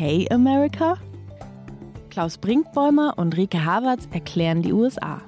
[0.00, 0.96] Okay America?
[2.08, 5.20] Klaus Brinkbäumer und Rike Havertz erklären die USA.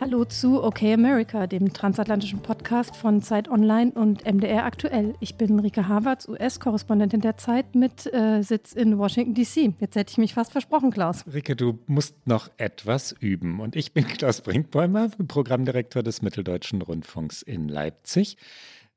[0.00, 2.53] Hallo zu OK America, dem transatlantischen Podcast
[2.96, 5.14] von Zeit Online und MDR aktuell.
[5.20, 9.74] Ich bin Rike Havertz, US-Korrespondentin der Zeit mit äh, Sitz in Washington DC.
[9.80, 11.24] Jetzt hätte ich mich fast versprochen, Klaus.
[11.32, 13.60] Rike, du musst noch etwas üben.
[13.60, 18.38] Und ich bin Klaus Brinkbäumer, Programmdirektor des Mitteldeutschen Rundfunks in Leipzig.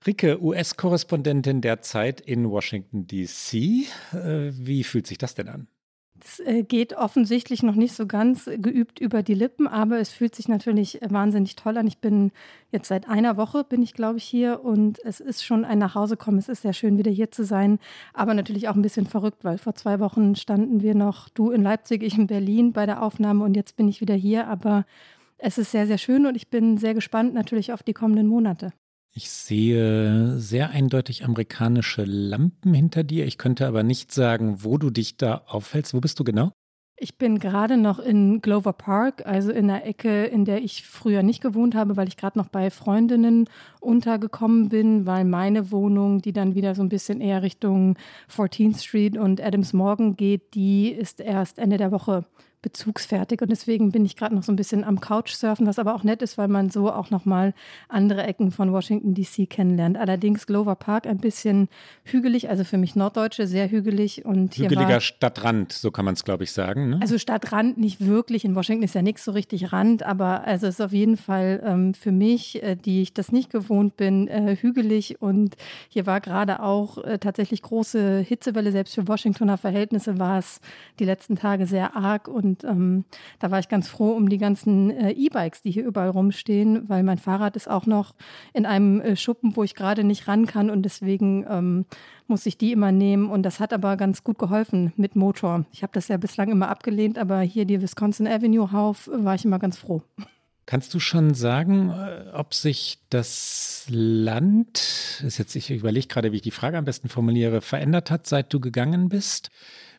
[0.05, 3.86] Rike, US-Korrespondentin der Zeit in Washington, D.C.
[4.13, 5.67] Äh, wie fühlt sich das denn an?
[6.23, 10.35] Es äh, geht offensichtlich noch nicht so ganz geübt über die Lippen, aber es fühlt
[10.35, 11.88] sich natürlich wahnsinnig toll an.
[11.88, 12.31] Ich bin
[12.71, 16.39] jetzt seit einer Woche, bin ich glaube ich hier und es ist schon ein Nachhausekommen.
[16.39, 17.80] Es ist sehr schön, wieder hier zu sein,
[18.13, 21.63] aber natürlich auch ein bisschen verrückt, weil vor zwei Wochen standen wir noch, du in
[21.63, 24.47] Leipzig, ich in Berlin bei der Aufnahme und jetzt bin ich wieder hier.
[24.47, 24.86] Aber
[25.38, 28.73] es ist sehr, sehr schön und ich bin sehr gespannt natürlich auf die kommenden Monate.
[29.17, 33.25] Ich sehe sehr eindeutig amerikanische Lampen hinter dir.
[33.25, 35.95] Ich könnte aber nicht sagen, wo du dich da aufhältst.
[35.95, 36.51] Wo bist du genau?
[36.99, 41.23] Ich bin gerade noch in Glover Park, also in der Ecke, in der ich früher
[41.23, 46.31] nicht gewohnt habe, weil ich gerade noch bei Freundinnen untergekommen bin, weil meine Wohnung, die
[46.31, 47.97] dann wieder so ein bisschen eher Richtung
[48.31, 52.23] 14th Street und Adams Morgan geht, die ist erst Ende der Woche
[52.67, 56.03] bezugsfertig und deswegen bin ich gerade noch so ein bisschen am Couchsurfen, was aber auch
[56.03, 57.53] nett ist, weil man so auch noch mal
[57.87, 59.97] andere Ecken von Washington DC kennenlernt.
[59.97, 61.69] Allerdings Glover Park ein bisschen
[62.03, 66.25] hügelig, also für mich Norddeutsche sehr hügelig und hügeliger war, Stadtrand, so kann man es
[66.25, 66.89] glaube ich sagen.
[66.89, 66.99] Ne?
[67.01, 68.43] Also Stadtrand nicht wirklich.
[68.43, 71.63] In Washington ist ja nichts so richtig Rand, aber also es ist auf jeden Fall
[71.65, 75.55] ähm, für mich, äh, die ich das nicht gewohnt bin, äh, hügelig und
[75.88, 78.73] hier war gerade auch äh, tatsächlich große Hitzewelle.
[78.73, 80.59] Selbst für Washingtoner Verhältnisse war es
[80.99, 83.05] die letzten Tage sehr arg und und ähm,
[83.39, 87.03] da war ich ganz froh um die ganzen äh, E-Bikes, die hier überall rumstehen, weil
[87.03, 88.13] mein Fahrrad ist auch noch
[88.53, 91.85] in einem äh, Schuppen, wo ich gerade nicht ran kann und deswegen ähm,
[92.28, 93.29] muss ich die immer nehmen.
[93.29, 95.66] Und das hat aber ganz gut geholfen mit Motor.
[95.72, 99.45] Ich habe das ja bislang immer abgelehnt, aber hier die Wisconsin Avenue Hauf war ich
[99.45, 100.01] immer ganz froh.
[100.66, 106.38] Kannst du schon sagen, äh, ob sich das Land, ist jetzt, ich überlege gerade, wie
[106.38, 109.50] ich die Frage am besten formuliere, verändert hat, seit du gegangen bist?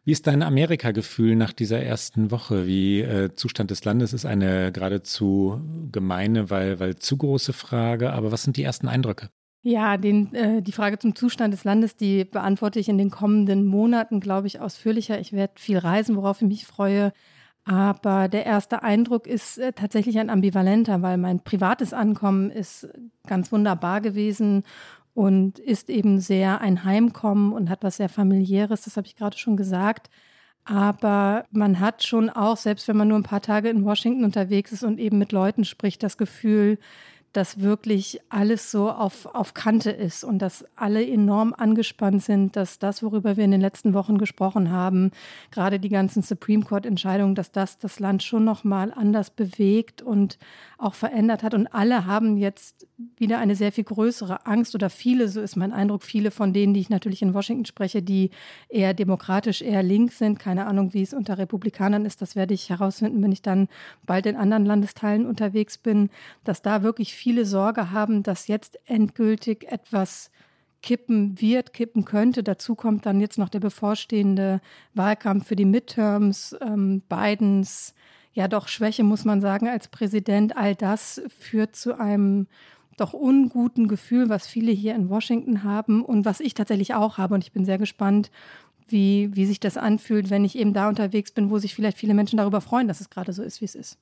[0.08, 2.66] Wie ist dein Amerika-Gefühl nach dieser ersten Woche?
[2.66, 5.60] Wie äh, Zustand des Landes ist eine geradezu
[5.92, 8.14] gemeine, weil, weil zu große Frage.
[8.14, 9.28] Aber was sind die ersten Eindrücke?
[9.60, 13.66] Ja, den, äh, die Frage zum Zustand des Landes, die beantworte ich in den kommenden
[13.66, 15.20] Monaten, glaube ich, ausführlicher.
[15.20, 17.12] Ich werde viel reisen, worauf ich mich freue.
[17.66, 22.88] Aber der erste Eindruck ist äh, tatsächlich ein ambivalenter, weil mein privates Ankommen ist
[23.26, 24.62] ganz wunderbar gewesen
[25.18, 29.36] und ist eben sehr ein Heimkommen und hat was sehr familiäres, das habe ich gerade
[29.36, 30.10] schon gesagt.
[30.64, 34.70] Aber man hat schon auch, selbst wenn man nur ein paar Tage in Washington unterwegs
[34.70, 36.78] ist und eben mit Leuten spricht, das Gefühl,
[37.32, 42.78] dass wirklich alles so auf, auf Kante ist und dass alle enorm angespannt sind, dass
[42.78, 45.10] das, worüber wir in den letzten Wochen gesprochen haben,
[45.50, 50.38] gerade die ganzen Supreme Court-Entscheidungen, dass das das Land schon nochmal anders bewegt und
[50.78, 51.54] auch verändert hat.
[51.54, 55.72] Und alle haben jetzt wieder eine sehr viel größere Angst oder viele, so ist mein
[55.72, 58.30] Eindruck, viele von denen, die ich natürlich in Washington spreche, die
[58.68, 60.38] eher demokratisch, eher links sind.
[60.38, 62.22] Keine Ahnung, wie es unter Republikanern ist.
[62.22, 63.68] Das werde ich herausfinden, wenn ich dann
[64.06, 66.10] bald in anderen Landesteilen unterwegs bin,
[66.44, 70.30] dass da wirklich viele Sorge haben, dass jetzt endgültig etwas
[70.82, 72.42] kippen wird, kippen könnte.
[72.42, 74.60] Dazu kommt dann jetzt noch der bevorstehende
[74.94, 77.94] Wahlkampf für die Midterms, ähm, Bidens
[78.34, 80.56] ja doch Schwäche, muss man sagen, als Präsident.
[80.56, 82.46] All das führt zu einem
[82.96, 87.34] doch unguten Gefühl, was viele hier in Washington haben und was ich tatsächlich auch habe.
[87.34, 88.30] Und ich bin sehr gespannt,
[88.88, 92.14] wie, wie sich das anfühlt, wenn ich eben da unterwegs bin, wo sich vielleicht viele
[92.14, 93.98] Menschen darüber freuen, dass es gerade so ist, wie es ist.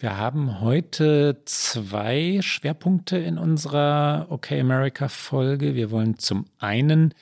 [0.00, 5.74] Wir haben heute zwei Schwerpunkte in unserer OK America Folge.
[5.74, 7.14] Wir wollen zum einen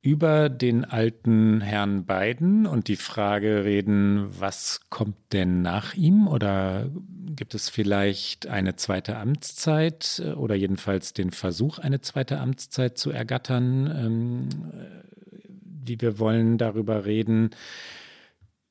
[0.00, 6.88] über den alten Herrn Biden und die Frage reden, was kommt denn nach ihm oder
[7.36, 13.94] gibt es vielleicht eine zweite Amtszeit oder jedenfalls den Versuch, eine zweite Amtszeit zu ergattern?
[13.94, 14.48] Ähm,
[15.84, 17.50] wie wir wollen darüber reden,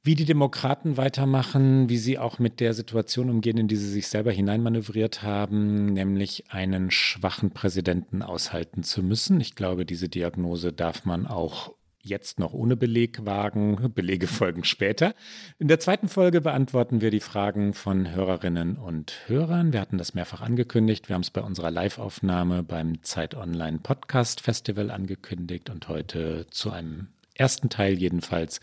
[0.03, 4.07] wie die Demokraten weitermachen, wie sie auch mit der Situation umgehen, in die sie sich
[4.07, 9.39] selber hineinmanövriert haben, nämlich einen schwachen Präsidenten aushalten zu müssen.
[9.39, 13.91] Ich glaube, diese Diagnose darf man auch jetzt noch ohne Beleg wagen.
[13.95, 15.13] Belege folgen später.
[15.59, 19.71] In der zweiten Folge beantworten wir die Fragen von Hörerinnen und Hörern.
[19.71, 21.09] Wir hatten das mehrfach angekündigt.
[21.09, 26.71] Wir haben es bei unserer Live-Aufnahme beim Zeit Online Podcast Festival angekündigt und heute zu
[26.71, 27.09] einem
[27.41, 28.61] ersten Teil jedenfalls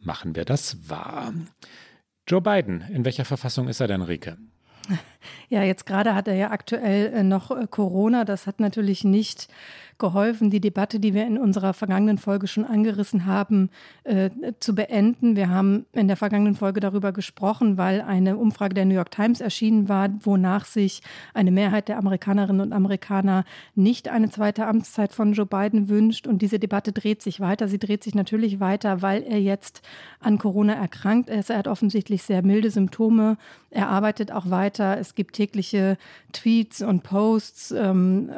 [0.00, 1.32] machen wir das wahr.
[2.26, 4.36] Joe Biden, in welcher Verfassung ist er denn, Rike?
[5.50, 8.26] Ja, jetzt gerade hat er ja aktuell äh, noch äh, Corona.
[8.26, 9.48] Das hat natürlich nicht
[9.98, 13.70] geholfen, die Debatte, die wir in unserer vergangenen Folge schon angerissen haben,
[14.04, 14.30] äh,
[14.60, 15.36] zu beenden.
[15.36, 19.40] Wir haben in der vergangenen Folge darüber gesprochen, weil eine Umfrage der New York Times
[19.40, 21.02] erschienen war, wonach sich
[21.34, 26.26] eine Mehrheit der Amerikanerinnen und Amerikaner nicht eine zweite Amtszeit von Joe Biden wünscht.
[26.26, 27.68] Und diese Debatte dreht sich weiter.
[27.68, 29.82] Sie dreht sich natürlich weiter, weil er jetzt
[30.20, 31.50] an Corona erkrankt ist.
[31.50, 33.36] Er hat offensichtlich sehr milde Symptome.
[33.70, 34.98] Er arbeitet auch weiter.
[34.98, 35.98] Es gibt tägliche
[36.32, 38.30] Tweets und Posts, ähm,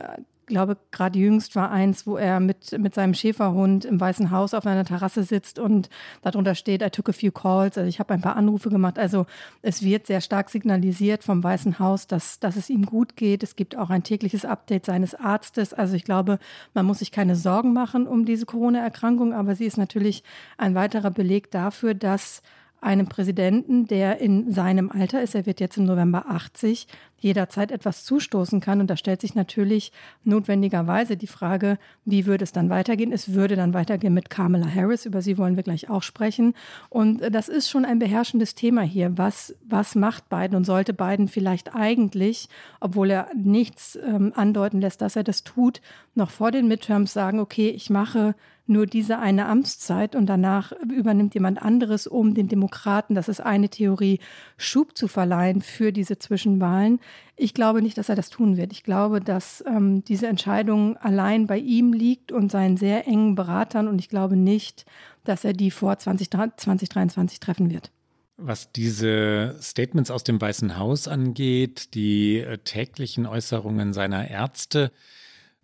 [0.51, 4.67] glaube, gerade jüngst war eins, wo er mit, mit seinem Schäferhund im Weißen Haus auf
[4.67, 5.89] einer Terrasse sitzt und
[6.21, 7.79] darunter steht, I took a few calls.
[7.79, 8.99] Also ich habe ein paar Anrufe gemacht.
[8.99, 9.27] Also
[9.63, 13.43] es wird sehr stark signalisiert vom Weißen Haus, dass, dass es ihm gut geht.
[13.43, 15.73] Es gibt auch ein tägliches Update seines Arztes.
[15.73, 16.39] Also ich glaube,
[16.75, 20.23] man muss sich keine Sorgen machen um diese Corona-Erkrankung, aber sie ist natürlich
[20.59, 22.43] ein weiterer Beleg dafür, dass
[22.81, 26.87] einem Präsidenten, der in seinem Alter ist, er wird jetzt im November 80,
[27.19, 28.81] jederzeit etwas zustoßen kann.
[28.81, 29.93] Und da stellt sich natürlich
[30.25, 33.13] notwendigerweise die Frage, wie würde es dann weitergehen?
[33.13, 36.55] Es würde dann weitergehen mit Kamala Harris, über sie wollen wir gleich auch sprechen.
[36.89, 39.19] Und das ist schon ein beherrschendes Thema hier.
[39.19, 42.49] Was, was macht Biden und sollte Biden vielleicht eigentlich,
[42.81, 45.83] obwohl er nichts ähm, andeuten lässt, dass er das tut,
[46.15, 48.35] noch vor den Midterms sagen, okay, ich mache
[48.71, 53.69] nur diese eine Amtszeit und danach übernimmt jemand anderes, um den Demokraten, das ist eine
[53.69, 54.21] Theorie,
[54.57, 57.01] Schub zu verleihen für diese Zwischenwahlen.
[57.37, 58.73] Ich glaube nicht, dass er das tun wird.
[58.73, 63.89] Ich glaube, dass ähm, diese Entscheidung allein bei ihm liegt und seinen sehr engen Beratern
[63.89, 64.87] und ich glaube nicht,
[65.25, 67.91] dass er die vor 20, 2023 treffen wird.
[68.37, 74.93] Was diese Statements aus dem Weißen Haus angeht, die äh, täglichen Äußerungen seiner Ärzte,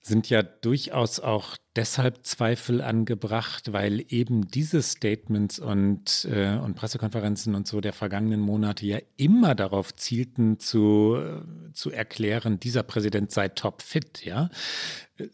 [0.07, 7.55] sind ja durchaus auch deshalb Zweifel angebracht, weil eben diese Statements und, äh, und Pressekonferenzen
[7.57, 13.33] und so der vergangenen Monate ja immer darauf zielten, zu, äh, zu erklären, dieser Präsident
[13.33, 14.49] sei topfit, ja.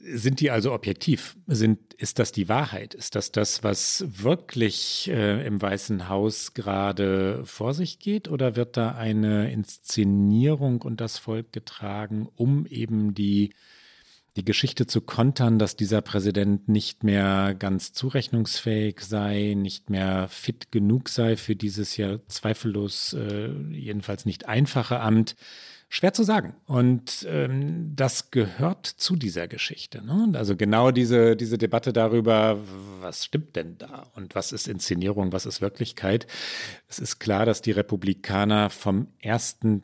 [0.01, 1.37] Sind die also objektiv?
[1.49, 2.95] Sind, ist das die Wahrheit?
[2.95, 8.29] Ist das das, was wirklich äh, im Weißen Haus gerade vor sich geht?
[8.29, 13.51] Oder wird da eine Inszenierung und das Volk getragen, um eben die
[14.37, 20.73] die Geschichte zu kontern, dass dieser Präsident nicht mehr ganz zurechnungsfähig sei, nicht mehr fit
[20.73, 25.37] genug sei für dieses ja zweifellos äh, jedenfalls nicht einfache Amt.
[25.94, 26.55] Schwer zu sagen.
[26.64, 30.02] Und ähm, das gehört zu dieser Geschichte.
[30.02, 30.38] Ne?
[30.38, 32.58] Also genau diese, diese Debatte darüber,
[33.02, 36.26] was stimmt denn da und was ist Inszenierung, was ist Wirklichkeit.
[36.88, 39.82] Es ist klar, dass die Republikaner vom ersten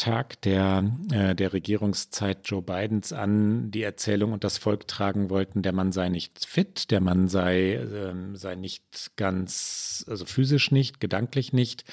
[0.00, 5.60] Tag der, äh, der Regierungszeit Joe Bidens an die Erzählung und das Volk tragen wollten,
[5.60, 11.00] der Mann sei nicht fit, der Mann sei, äh, sei nicht ganz, also physisch nicht,
[11.00, 11.84] gedanklich nicht,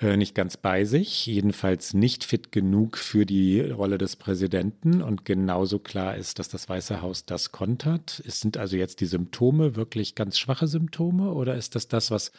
[0.00, 5.02] äh, nicht ganz bei sich, jedenfalls nicht fit genug für die Rolle des Präsidenten.
[5.02, 8.22] Und genauso klar ist, dass das Weiße Haus das kontert.
[8.26, 12.32] Es sind also jetzt die Symptome wirklich ganz schwache Symptome oder ist das das, was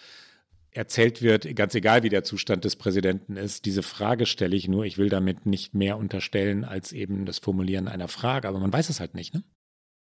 [0.75, 4.85] erzählt wird, ganz egal wie der Zustand des Präsidenten ist, diese Frage stelle ich nur,
[4.85, 8.89] ich will damit nicht mehr unterstellen als eben das Formulieren einer Frage, aber man weiß
[8.89, 9.43] es halt nicht, ne?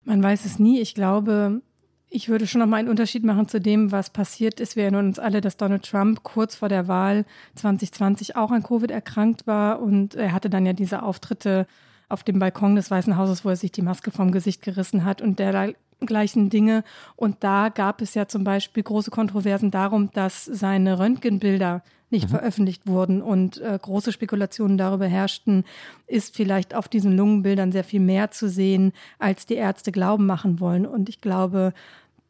[0.05, 0.81] Man weiß es nie.
[0.81, 1.61] Ich glaube,
[2.09, 4.75] ich würde schon noch mal einen Unterschied machen zu dem, was passiert ist.
[4.75, 7.25] Wir erinnern uns alle, dass Donald Trump kurz vor der Wahl
[7.56, 11.68] 2020 auch an Covid erkrankt war und er hatte dann ja diese Auftritte
[12.09, 15.21] auf dem Balkon des Weißen Hauses, wo er sich die Maske vom Gesicht gerissen hat
[15.21, 15.73] und der
[16.06, 16.83] gleichen Dinge.
[17.16, 21.83] Und da gab es ja zum Beispiel große Kontroversen darum, dass seine Röntgenbilder
[22.14, 22.38] nicht mhm.
[22.38, 25.66] veröffentlicht wurden und äh, große Spekulationen darüber herrschten,
[26.07, 30.62] ist vielleicht auf diesen Lungenbildern sehr viel mehr zu sehen, als die Ärzte glauben machen
[30.62, 30.86] wollen.
[30.86, 31.74] Und ich glaube,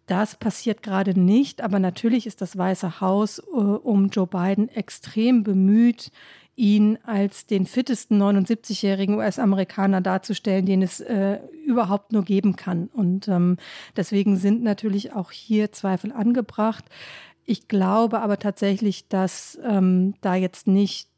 [0.08, 5.44] das passiert gerade nicht, aber natürlich ist das Weiße Haus äh, um Joe Biden extrem
[5.44, 6.12] bemüht,
[6.56, 12.88] ihn als den fittesten 79-jährigen US-Amerikaner darzustellen, den es äh, überhaupt nur geben kann.
[12.88, 13.58] Und ähm,
[13.96, 16.86] deswegen sind natürlich auch hier Zweifel angebracht.
[17.46, 21.10] Ich glaube aber tatsächlich, dass ähm, da jetzt nicht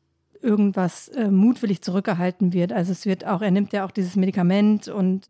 [0.42, 2.72] irgendwas äh, mutwillig zurückgehalten wird.
[2.72, 5.28] Also es wird auch, er nimmt ja auch dieses Medikament und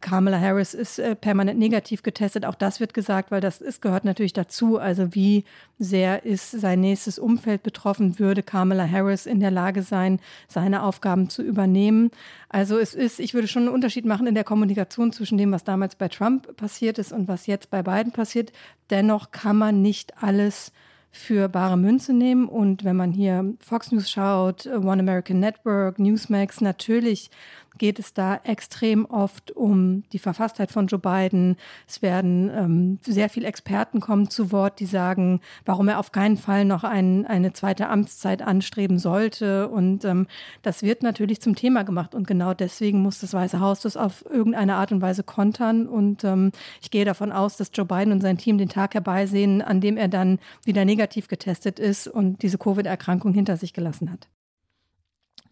[0.00, 2.44] Kamala Harris ist äh, permanent negativ getestet.
[2.44, 4.78] Auch das wird gesagt, weil das ist, gehört natürlich dazu.
[4.78, 5.44] Also wie
[5.78, 8.18] sehr ist sein nächstes Umfeld betroffen?
[8.18, 12.10] Würde Kamala Harris in der Lage sein, seine Aufgaben zu übernehmen?
[12.48, 15.64] Also es ist, ich würde schon einen Unterschied machen in der Kommunikation zwischen dem, was
[15.64, 18.52] damals bei Trump passiert ist und was jetzt bei Biden passiert.
[18.90, 20.72] Dennoch kann man nicht alles
[21.10, 22.48] für bare Münze nehmen.
[22.48, 27.30] Und wenn man hier Fox News schaut, One American Network, Newsmax, natürlich
[27.78, 31.56] geht es da extrem oft um die Verfasstheit von Joe Biden.
[31.86, 36.36] Es werden ähm, sehr viele Experten kommen zu Wort, die sagen, warum er auf keinen
[36.36, 39.68] Fall noch ein, eine zweite Amtszeit anstreben sollte.
[39.68, 40.26] Und ähm,
[40.62, 42.14] das wird natürlich zum Thema gemacht.
[42.14, 45.86] Und genau deswegen muss das Weiße Haus das auf irgendeine Art und Weise kontern.
[45.86, 49.62] Und ähm, ich gehe davon aus, dass Joe Biden und sein Team den Tag herbeisehen,
[49.62, 54.28] an dem er dann wieder negativ getestet ist und diese Covid-Erkrankung hinter sich gelassen hat.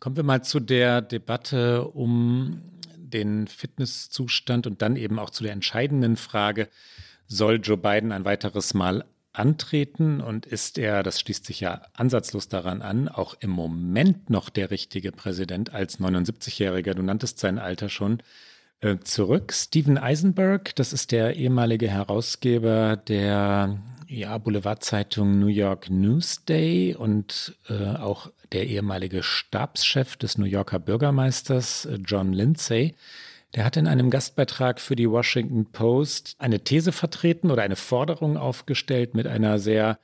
[0.00, 2.62] Kommen wir mal zu der Debatte um
[2.96, 6.68] den Fitnesszustand und dann eben auch zu der entscheidenden Frage,
[7.26, 12.48] soll Joe Biden ein weiteres Mal antreten und ist er, das schließt sich ja ansatzlos
[12.48, 17.88] daran an, auch im Moment noch der richtige Präsident als 79-Jähriger, du nanntest sein Alter
[17.88, 18.22] schon,
[18.80, 19.52] äh, zurück.
[19.52, 27.96] Steven Eisenberg, das ist der ehemalige Herausgeber der ja, Boulevardzeitung New York Newsday und äh,
[27.96, 32.94] auch der ehemalige Stabschef des New Yorker Bürgermeisters äh, John Lindsay.
[33.54, 38.36] Der hat in einem Gastbeitrag für die Washington Post eine These vertreten oder eine Forderung
[38.36, 39.98] aufgestellt mit einer sehr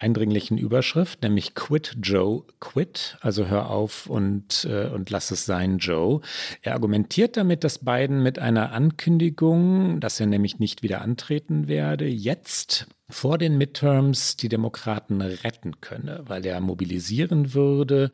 [0.00, 5.78] eindringlichen Überschrift, nämlich Quit Joe, quit, also hör auf und, äh, und lass es sein,
[5.78, 6.22] Joe.
[6.62, 12.06] Er argumentiert damit, dass Biden mit einer Ankündigung, dass er nämlich nicht wieder antreten werde,
[12.06, 18.10] jetzt vor den Midterms die Demokraten retten könne, weil er mobilisieren würde,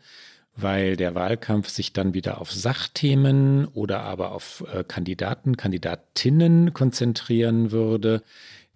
[0.57, 7.71] weil der Wahlkampf sich dann wieder auf Sachthemen oder aber auf äh, Kandidaten, Kandidatinnen konzentrieren
[7.71, 8.23] würde,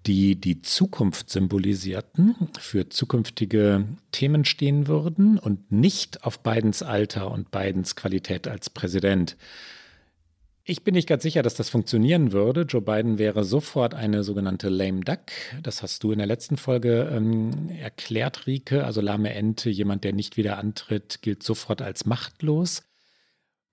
[0.06, 7.50] die die Zukunft symbolisierten, für zukünftige Themen stehen würden und nicht auf Bidens Alter und
[7.50, 9.36] Bidens Qualität als Präsident.
[10.64, 12.62] Ich bin nicht ganz sicher, dass das funktionieren würde.
[12.62, 15.18] Joe Biden wäre sofort eine sogenannte lame duck.
[15.62, 18.84] Das hast du in der letzten Folge ähm, erklärt, Rike.
[18.84, 22.82] Also lahme Ente, jemand, der nicht wieder antritt, gilt sofort als machtlos.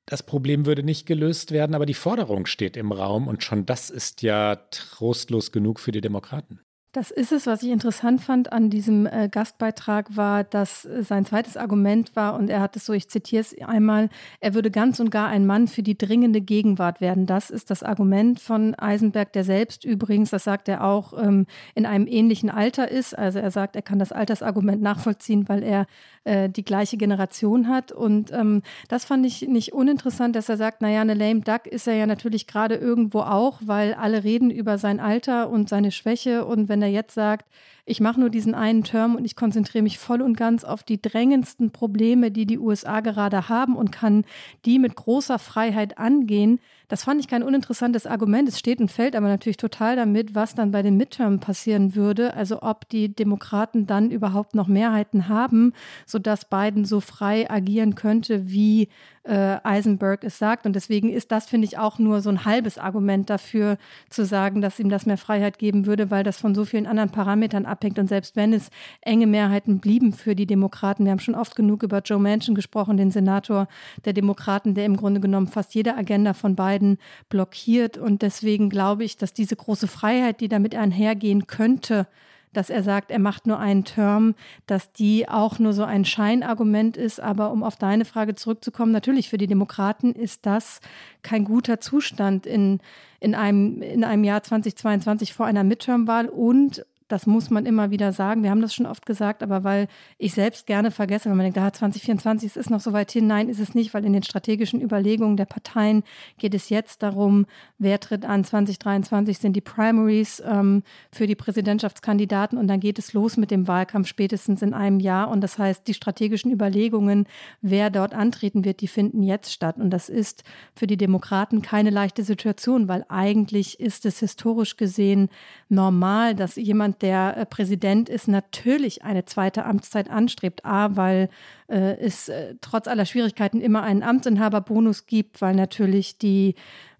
[0.09, 3.89] Das Problem würde nicht gelöst werden, aber die Forderung steht im Raum und schon das
[3.89, 6.61] ist ja trostlos genug für die Demokraten.
[6.93, 11.25] Das ist es, was ich interessant fand an diesem äh, Gastbeitrag, war, dass äh, sein
[11.25, 14.99] zweites Argument war, und er hat es so, ich zitiere es einmal, er würde ganz
[14.99, 17.25] und gar ein Mann für die dringende Gegenwart werden.
[17.25, 21.85] Das ist das Argument von Eisenberg, der selbst übrigens, das sagt er auch, ähm, in
[21.85, 23.17] einem ähnlichen Alter ist.
[23.17, 25.87] Also er sagt, er kann das Altersargument nachvollziehen, weil er
[26.27, 27.93] äh, die gleiche Generation hat.
[27.93, 31.87] Und ähm, das fand ich nicht uninteressant, dass er sagt, naja, eine lame duck ist
[31.87, 36.45] er ja natürlich gerade irgendwo auch, weil alle reden über sein Alter und seine Schwäche.
[36.45, 37.47] Und wenn er jetzt sagt,
[37.89, 41.01] ich mache nur diesen einen Term und ich konzentriere mich voll und ganz auf die
[41.01, 44.25] drängendsten Probleme, die die USA gerade haben und kann
[44.65, 46.59] die mit großer Freiheit angehen.
[46.89, 48.47] Das fand ich kein uninteressantes Argument.
[48.47, 52.33] Es steht und fällt aber natürlich total damit, was dann bei den Midterm passieren würde.
[52.33, 55.73] Also ob die Demokraten dann überhaupt noch Mehrheiten haben,
[56.05, 58.89] sodass Biden so frei agieren könnte, wie
[59.27, 60.65] äh, Eisenberg es sagt.
[60.65, 63.77] Und deswegen ist das, finde ich, auch nur so ein halbes Argument dafür
[64.09, 67.11] zu sagen, dass ihm das mehr Freiheit geben würde, weil das von so vielen anderen
[67.11, 67.99] Parametern abhängt.
[67.99, 68.69] Und selbst wenn es
[69.01, 72.97] enge Mehrheiten blieben für die Demokraten, wir haben schon oft genug über Joe Manchin gesprochen,
[72.97, 73.67] den Senator
[74.05, 76.97] der Demokraten, der im Grunde genommen fast jede Agenda von Biden
[77.29, 77.97] blockiert.
[77.97, 82.07] Und deswegen glaube ich, dass diese große Freiheit, die damit einhergehen könnte,
[82.53, 84.33] dass er sagt, er macht nur einen Term,
[84.65, 87.19] dass die auch nur so ein Scheinargument ist.
[87.19, 90.79] Aber um auf deine Frage zurückzukommen, natürlich für die Demokraten ist das
[91.21, 92.79] kein guter Zustand in,
[93.19, 98.11] in, einem, in einem Jahr 2022 vor einer Midterm-Wahl und das muss man immer wieder
[98.11, 98.43] sagen.
[98.43, 99.87] Wir haben das schon oft gesagt, aber weil
[100.17, 103.27] ich selbst gerne vergesse, wenn man denkt, ah, 2024, es ist noch so weit hin.
[103.27, 106.03] Nein, ist es nicht, weil in den strategischen Überlegungen der Parteien
[106.37, 107.45] geht es jetzt darum,
[107.77, 108.43] wer tritt an.
[108.43, 113.67] 2023 sind die Primaries ähm, für die Präsidentschaftskandidaten und dann geht es los mit dem
[113.67, 115.29] Wahlkampf spätestens in einem Jahr.
[115.29, 117.27] Und das heißt, die strategischen Überlegungen,
[117.61, 119.77] wer dort antreten wird, die finden jetzt statt.
[119.77, 120.43] Und das ist
[120.75, 125.29] für die Demokraten keine leichte Situation, weil eigentlich ist es historisch gesehen
[125.69, 130.65] normal, dass jemand der äh, Präsident ist, natürlich eine zweite Amtszeit anstrebt.
[130.65, 131.29] A, weil
[131.67, 136.55] äh, es äh, trotz aller Schwierigkeiten immer einen Amtsinhaberbonus gibt, weil natürlich die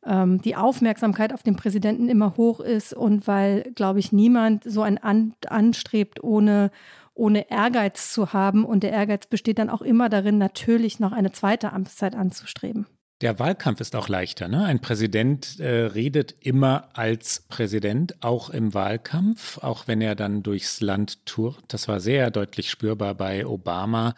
[0.06, 4.82] ähm, die Aufmerksamkeit auf den Präsidenten immer hoch ist und weil, glaube ich, niemand so
[4.82, 6.72] ein Amt anstrebt, ohne,
[7.14, 8.64] ohne Ehrgeiz zu haben.
[8.66, 12.88] Und der Ehrgeiz besteht dann auch immer darin, natürlich noch eine zweite Amtszeit anzustreben.
[13.22, 14.48] Der Wahlkampf ist auch leichter.
[14.48, 14.64] Ne?
[14.64, 20.82] Ein Präsident äh, redet immer als Präsident, auch im Wahlkampf, auch wenn er dann durchs
[20.82, 21.64] Land tourt.
[21.70, 24.14] Das war sehr deutlich spürbar bei Obama,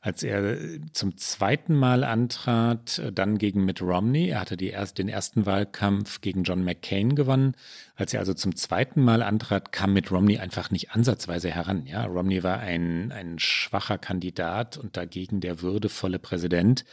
[0.00, 0.56] als er
[0.92, 4.28] zum zweiten Mal antrat, äh, dann gegen Mitt Romney.
[4.28, 7.56] Er hatte erst, den ersten Wahlkampf gegen John McCain gewonnen.
[7.96, 11.86] Als er also zum zweiten Mal antrat, kam Mitt Romney einfach nicht ansatzweise heran.
[11.86, 16.84] Ja, Romney war ein, ein schwacher Kandidat und dagegen der würdevolle Präsident.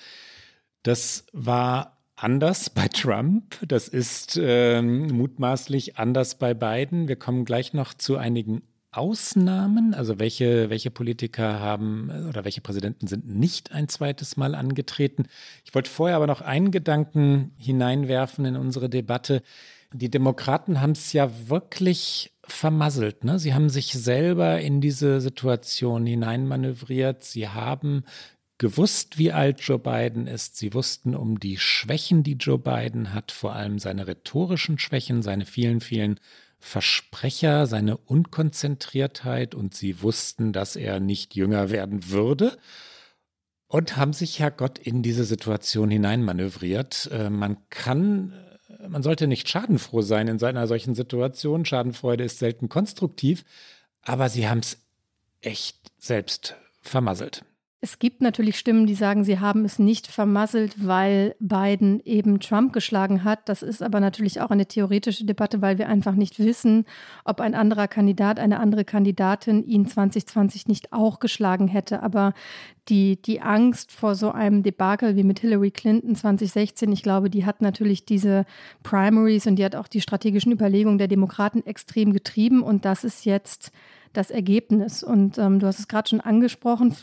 [0.84, 3.58] Das war anders bei Trump.
[3.68, 7.08] Das ist ähm, mutmaßlich anders bei Biden.
[7.08, 13.08] Wir kommen gleich noch zu einigen Ausnahmen, also welche, welche Politiker haben oder welche Präsidenten
[13.08, 15.28] sind nicht ein zweites Mal angetreten.
[15.64, 19.44] Ich wollte vorher aber noch einen Gedanken hineinwerfen in unsere Debatte.
[19.94, 23.24] Die Demokraten haben es ja wirklich vermasselt.
[23.24, 23.40] Ne?
[23.40, 27.24] Sie haben sich selber in diese Situation hineinmanövriert.
[27.24, 28.04] Sie haben
[28.62, 30.56] gewusst, wie alt Joe Biden ist.
[30.56, 35.46] Sie wussten um die Schwächen, die Joe Biden hat, vor allem seine rhetorischen Schwächen, seine
[35.46, 36.20] vielen, vielen
[36.60, 42.56] Versprecher, seine Unkonzentriertheit und sie wussten, dass er nicht jünger werden würde
[43.66, 47.10] und haben sich ja Gott in diese Situation hineinmanövriert.
[47.12, 48.32] Äh, man kann,
[48.80, 51.66] äh, man sollte nicht schadenfroh sein in einer solchen Situation.
[51.66, 53.44] Schadenfreude ist selten konstruktiv,
[54.04, 54.78] aber sie haben es
[55.42, 57.44] echt selbst vermasselt.
[57.84, 62.74] Es gibt natürlich Stimmen, die sagen, sie haben es nicht vermasselt, weil Biden eben Trump
[62.74, 63.50] geschlagen hat.
[63.50, 66.86] Das ist aber natürlich auch eine theoretische Debatte, weil wir einfach nicht wissen,
[67.26, 72.04] ob ein anderer Kandidat, eine andere Kandidatin ihn 2020 nicht auch geschlagen hätte.
[72.04, 72.36] Aber
[72.88, 77.48] die, die Angst vor so einem Debakel wie mit Hillary Clinton 2016, ich glaube, die
[77.48, 78.46] hat natürlich diese
[78.84, 82.62] Primaries und die hat auch die strategischen Überlegungen der Demokraten extrem getrieben.
[82.62, 83.72] Und das ist jetzt
[84.14, 85.04] das Ergebnis.
[85.04, 86.96] Und ähm, du hast es gerade schon angesprochen,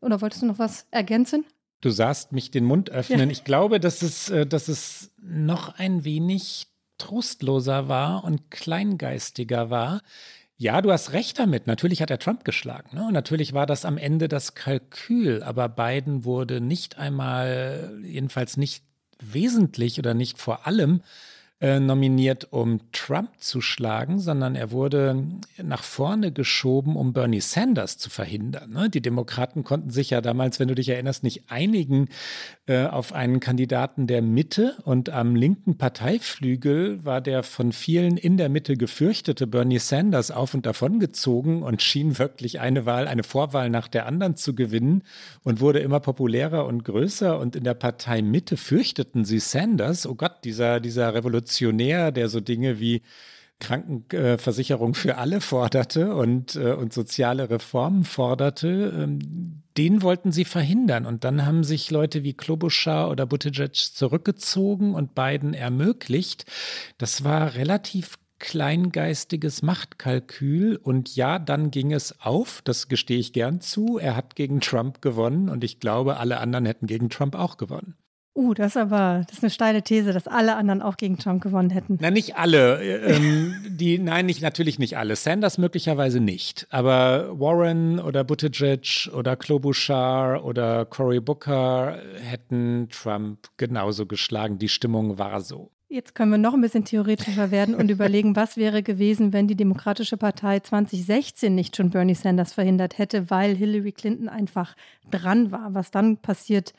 [0.00, 1.44] oder wolltest du noch was ergänzen?
[1.80, 3.28] Du sahst mich den Mund öffnen.
[3.28, 3.30] Ja.
[3.30, 6.68] Ich glaube, dass es, äh, dass es noch ein wenig
[6.98, 10.02] trostloser war und kleingeistiger war.
[10.58, 11.66] Ja, du hast recht damit.
[11.66, 12.96] Natürlich hat er Trump geschlagen.
[12.96, 13.06] Ne?
[13.06, 15.42] Und natürlich war das am Ende das Kalkül.
[15.42, 18.82] Aber Biden wurde nicht einmal, jedenfalls nicht
[19.20, 21.02] wesentlich oder nicht vor allem
[21.58, 25.24] äh, nominiert, um Trump zu schlagen, sondern er wurde
[25.62, 28.72] nach vorne geschoben, um Bernie Sanders zu verhindern.
[28.72, 28.90] Ne?
[28.90, 32.10] Die Demokraten konnten sich ja damals, wenn du dich erinnerst, nicht einigen
[32.66, 38.36] äh, auf einen Kandidaten der Mitte und am linken Parteiflügel war der von vielen in
[38.36, 43.22] der Mitte gefürchtete Bernie Sanders auf und davon gezogen und schien wirklich eine Wahl, eine
[43.22, 45.04] Vorwahl nach der anderen zu gewinnen
[45.42, 50.06] und wurde immer populärer und größer und in der Partei Mitte fürchteten sie Sanders.
[50.06, 53.02] Oh Gott, dieser, dieser Revolution Revolutionär, der so Dinge wie
[53.58, 61.06] Krankenversicherung für alle forderte und, äh, und soziale Reformen forderte, ähm, den wollten sie verhindern.
[61.06, 66.44] Und dann haben sich Leute wie Klobuchar oder Buttigieg zurückgezogen und Biden ermöglicht.
[66.98, 70.76] Das war relativ kleingeistiges Machtkalkül.
[70.76, 73.96] Und ja, dann ging es auf, das gestehe ich gern zu.
[73.98, 77.96] Er hat gegen Trump gewonnen und ich glaube, alle anderen hätten gegen Trump auch gewonnen.
[78.36, 81.42] Uh, das ist aber, das ist eine steile These, dass alle anderen auch gegen Trump
[81.42, 81.96] gewonnen hätten.
[82.02, 82.82] Na, nicht alle.
[82.82, 85.16] Ähm, die, nein, nicht, natürlich nicht alle.
[85.16, 86.66] Sanders möglicherweise nicht.
[86.68, 94.58] Aber Warren oder Buttigieg oder Klobuchar oder Cory Booker hätten Trump genauso geschlagen.
[94.58, 95.70] Die Stimmung war so.
[95.88, 99.56] Jetzt können wir noch ein bisschen theoretischer werden und überlegen, was wäre gewesen, wenn die
[99.56, 104.76] Demokratische Partei 2016 nicht schon Bernie Sanders verhindert hätte, weil Hillary Clinton einfach
[105.10, 105.72] dran war.
[105.72, 106.74] Was dann passiert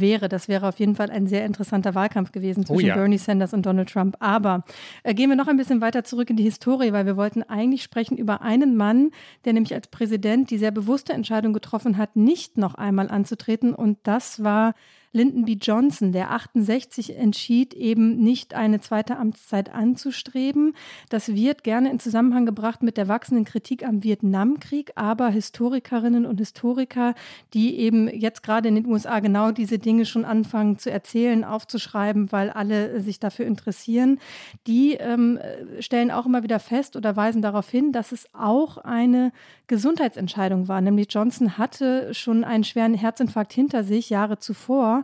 [0.00, 0.28] wäre.
[0.28, 2.94] Das wäre auf jeden Fall ein sehr interessanter Wahlkampf gewesen oh zwischen oh ja.
[2.94, 4.16] Bernie Sanders und Donald Trump.
[4.20, 4.64] Aber
[5.02, 7.82] äh, gehen wir noch ein bisschen weiter zurück in die Historie, weil wir wollten eigentlich
[7.82, 9.10] sprechen über einen Mann,
[9.44, 13.74] der nämlich als Präsident die sehr bewusste Entscheidung getroffen hat, nicht noch einmal anzutreten.
[13.74, 14.74] Und das war
[15.14, 15.52] Lyndon B.
[15.52, 20.74] Johnson, der 68 entschied, eben nicht eine zweite Amtszeit anzustreben.
[21.08, 26.38] Das wird gerne in Zusammenhang gebracht mit der wachsenden Kritik am Vietnamkrieg, aber Historikerinnen und
[26.38, 27.14] Historiker,
[27.54, 32.32] die eben jetzt gerade in den USA genau diese Dinge schon anfangen zu erzählen, aufzuschreiben,
[32.32, 34.18] weil alle sich dafür interessieren,
[34.66, 35.38] die ähm,
[35.78, 39.30] stellen auch immer wieder fest oder weisen darauf hin, dass es auch eine
[39.68, 40.80] Gesundheitsentscheidung war.
[40.80, 45.03] Nämlich Johnson hatte schon einen schweren Herzinfarkt hinter sich Jahre zuvor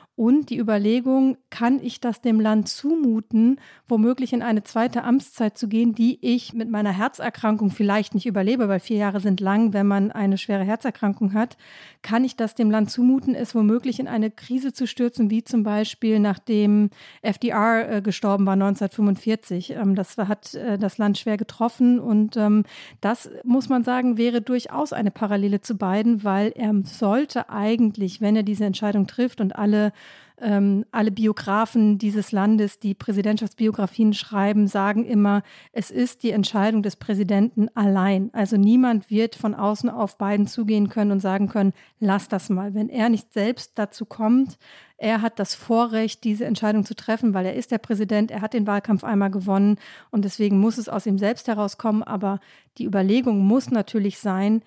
[0.21, 5.67] und die Überlegung, kann ich das dem Land zumuten, womöglich in eine zweite Amtszeit zu
[5.67, 9.87] gehen, die ich mit meiner Herzerkrankung vielleicht nicht überlebe, weil vier Jahre sind lang, wenn
[9.87, 11.57] man eine schwere Herzerkrankung hat.
[12.03, 15.63] Kann ich das dem Land zumuten, es womöglich in eine Krise zu stürzen, wie zum
[15.63, 16.91] Beispiel nachdem
[17.23, 19.71] FDR äh, gestorben war 1945.
[19.71, 22.63] Ähm, das hat äh, das Land schwer getroffen und ähm,
[23.01, 28.35] das muss man sagen, wäre durchaus eine Parallele zu beiden, weil er sollte eigentlich, wenn
[28.35, 29.93] er diese Entscheidung trifft und alle
[30.41, 36.95] ähm, alle Biografen dieses Landes, die Präsidentschaftsbiografien schreiben, sagen immer, es ist die Entscheidung des
[36.95, 38.29] Präsidenten allein.
[38.33, 42.73] Also niemand wird von außen auf Biden zugehen können und sagen können, lass das mal.
[42.73, 44.57] Wenn er nicht selbst dazu kommt,
[44.97, 48.53] er hat das Vorrecht, diese Entscheidung zu treffen, weil er ist der Präsident, er hat
[48.53, 49.77] den Wahlkampf einmal gewonnen
[50.11, 52.03] und deswegen muss es aus ihm selbst herauskommen.
[52.03, 52.39] Aber
[52.77, 54.61] die Überlegung muss natürlich sein,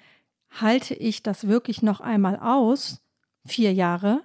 [0.50, 3.00] halte ich das wirklich noch einmal aus,
[3.46, 4.22] vier Jahre,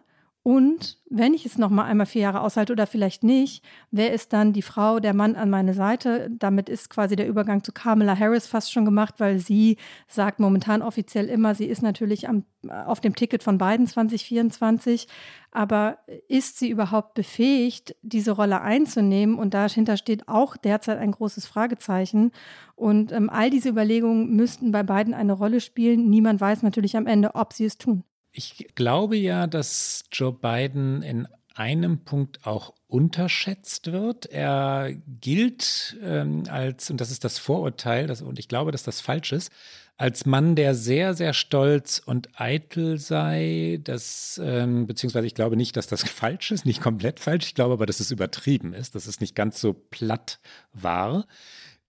[0.50, 4.34] Und wenn ich es noch mal einmal vier Jahre aushalte oder vielleicht nicht, wer ist
[4.34, 6.28] dann die Frau, der Mann an meine Seite?
[6.32, 10.82] Damit ist quasi der Übergang zu Kamala Harris fast schon gemacht, weil sie sagt momentan
[10.82, 15.08] offiziell immer, sie ist natürlich am, auf dem Ticket von Biden 2024.
[15.52, 19.38] Aber ist sie überhaupt befähigt, diese Rolle einzunehmen?
[19.38, 22.32] Und dahinter steht auch derzeit ein großes Fragezeichen.
[22.76, 26.10] Und ähm, all diese Überlegungen müssten bei beiden eine Rolle spielen.
[26.10, 28.04] Niemand weiß natürlich am Ende, ob sie es tun.
[28.40, 34.28] Ich glaube ja, dass Joe Biden in einem Punkt auch unterschätzt wird.
[34.28, 39.02] Er gilt ähm, als, und das ist das Vorurteil, das, und ich glaube, dass das
[39.02, 39.52] falsch ist,
[39.98, 45.76] als Mann, der sehr, sehr stolz und eitel sei, das, ähm, beziehungsweise ich glaube nicht,
[45.76, 49.06] dass das falsch ist, nicht komplett falsch, ich glaube aber, dass es übertrieben ist, dass
[49.06, 50.40] es nicht ganz so platt
[50.72, 51.28] war.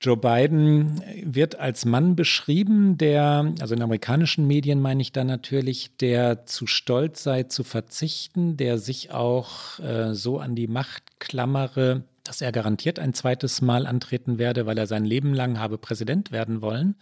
[0.00, 5.94] Joe Biden wird als Mann beschrieben, der, also in amerikanischen Medien meine ich da natürlich,
[5.98, 12.04] der zu stolz sei zu verzichten, der sich auch äh, so an die Macht klammere,
[12.24, 16.32] dass er garantiert ein zweites Mal antreten werde, weil er sein Leben lang habe Präsident
[16.32, 16.94] werden wollen.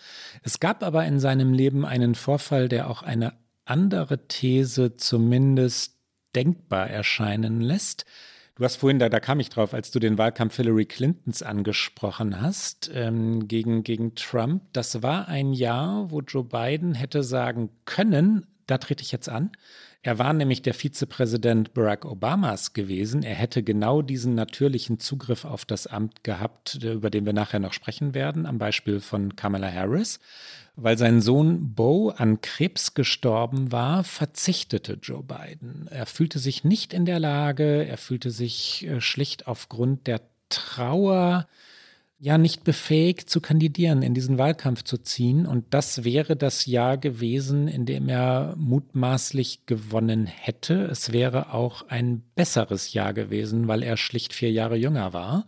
[0.42, 3.32] Es gab aber in seinem Leben einen Vorfall, der auch eine
[3.64, 5.94] andere These zumindest
[6.34, 8.06] denkbar erscheinen lässt.
[8.58, 12.40] Du hast vorhin, da, da kam ich drauf, als du den Wahlkampf Hillary Clintons angesprochen
[12.40, 14.64] hast, ähm, gegen, gegen Trump.
[14.72, 19.52] Das war ein Jahr, wo Joe Biden hätte sagen können, da trete ich jetzt an.
[20.02, 23.24] Er war nämlich der Vizepräsident Barack Obamas gewesen.
[23.24, 27.72] Er hätte genau diesen natürlichen Zugriff auf das Amt gehabt, über den wir nachher noch
[27.72, 30.20] sprechen werden, am Beispiel von Kamala Harris.
[30.76, 35.88] Weil sein Sohn Bo an Krebs gestorben war, verzichtete Joe Biden.
[35.90, 41.48] Er fühlte sich nicht in der Lage, er fühlte sich äh, schlicht aufgrund der Trauer
[42.18, 45.46] ja nicht befähigt zu kandidieren, in diesen Wahlkampf zu ziehen.
[45.46, 50.84] Und das wäre das Jahr gewesen, in dem er mutmaßlich gewonnen hätte.
[50.86, 55.46] Es wäre auch ein besseres Jahr gewesen, weil er schlicht vier Jahre jünger war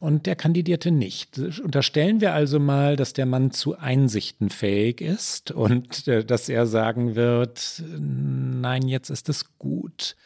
[0.00, 1.38] und der kandidierte nicht.
[1.38, 6.66] Unterstellen wir also mal, dass der Mann zu Einsichten fähig ist und äh, dass er
[6.66, 10.16] sagen wird, nein, jetzt ist es gut.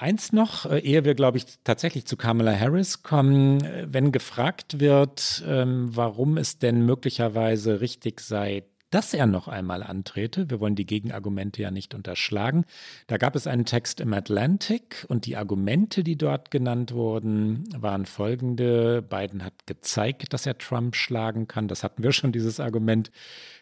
[0.00, 4.80] Eins noch, äh, ehe wir, glaube ich, tatsächlich zu Kamala Harris kommen, äh, wenn gefragt
[4.80, 10.48] wird, ähm, warum es denn möglicherweise richtig sei, dass er noch einmal antrete.
[10.48, 12.64] Wir wollen die Gegenargumente ja nicht unterschlagen.
[13.08, 18.06] Da gab es einen Text im Atlantic und die Argumente, die dort genannt wurden, waren
[18.06, 19.02] folgende.
[19.02, 21.68] Biden hat gezeigt, dass er Trump schlagen kann.
[21.68, 23.10] Das hatten wir schon, dieses Argument.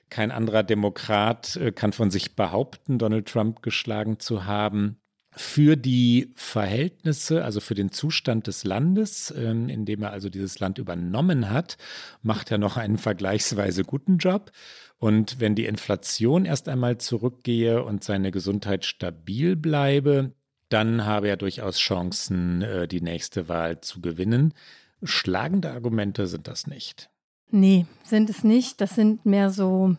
[0.09, 6.33] Kein anderer Demokrat äh, kann von sich behaupten, Donald Trump geschlagen zu haben für die
[6.35, 11.51] Verhältnisse, also für den Zustand des Landes, ähm, in dem er also dieses Land übernommen
[11.51, 11.77] hat,
[12.23, 14.51] macht er noch einen vergleichsweise guten Job.
[14.99, 20.33] Und wenn die Inflation erst einmal zurückgehe und seine Gesundheit stabil bleibe,
[20.69, 24.55] dann habe er durchaus Chancen, äh, die nächste Wahl zu gewinnen.
[25.03, 27.11] Schlagende Argumente sind das nicht.
[27.51, 28.81] Nee, sind es nicht.
[28.81, 29.97] Das sind mehr so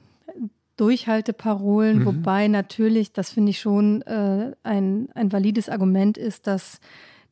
[0.79, 2.05] Durchhalteparolen, mhm.
[2.05, 6.79] wobei natürlich, das finde ich schon äh, ein, ein valides Argument ist, dass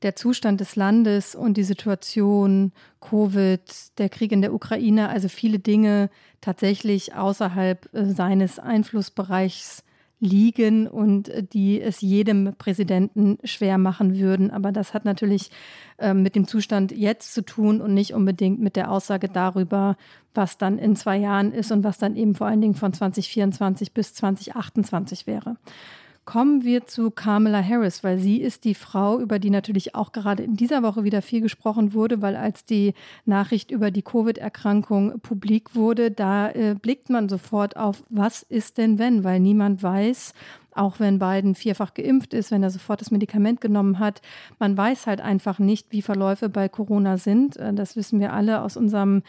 [0.02, 3.62] der Zustand des Landes und die Situation, Covid,
[3.98, 6.10] der Krieg in der Ukraine, also viele Dinge
[6.42, 9.84] tatsächlich außerhalb äh, seines Einflussbereichs
[10.20, 14.52] liegen und äh, die es jedem Präsidenten schwer machen würden.
[14.52, 15.52] Aber das hat natürlich
[15.98, 19.98] äh, mit dem Zustand jetzt zu tun und nicht unbedingt mit der Aussage darüber,
[20.34, 23.94] was dann in zwei Jahren ist und was dann eben vor allen Dingen von 2024
[23.94, 25.58] bis 2028 wäre.
[26.28, 30.44] Kommen wir zu Kamala Harris, weil sie ist die Frau, über die natürlich auch gerade
[30.44, 35.74] in dieser Woche wieder viel gesprochen wurde, weil als die Nachricht über die Covid-Erkrankung publik
[35.74, 40.34] wurde, da äh, blickt man sofort auf, was ist denn wenn, weil niemand weiß,
[40.78, 44.22] auch wenn Biden vierfach geimpft ist, wenn er sofort das Medikament genommen hat.
[44.60, 47.58] Man weiß halt einfach nicht, wie Verläufe bei Corona sind.
[47.58, 49.24] Äh, das wissen wir alle aus unserem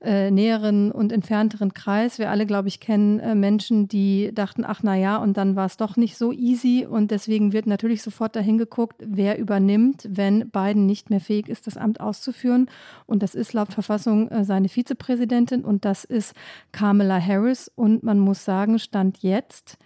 [0.00, 2.18] äh, näheren und entfernteren Kreis.
[2.18, 5.66] Wir alle, glaube ich, kennen äh, Menschen, die dachten, ach na ja, und dann war
[5.66, 6.86] es doch nicht so easy.
[6.88, 11.66] Und deswegen wird natürlich sofort dahin geguckt, wer übernimmt, wenn Biden nicht mehr fähig ist,
[11.66, 12.70] das Amt auszuführen.
[13.06, 16.34] Und das ist laut Verfassung äh, seine Vizepräsidentin und das ist
[16.70, 17.68] Kamala Harris.
[17.74, 19.78] Und man muss sagen, Stand jetzt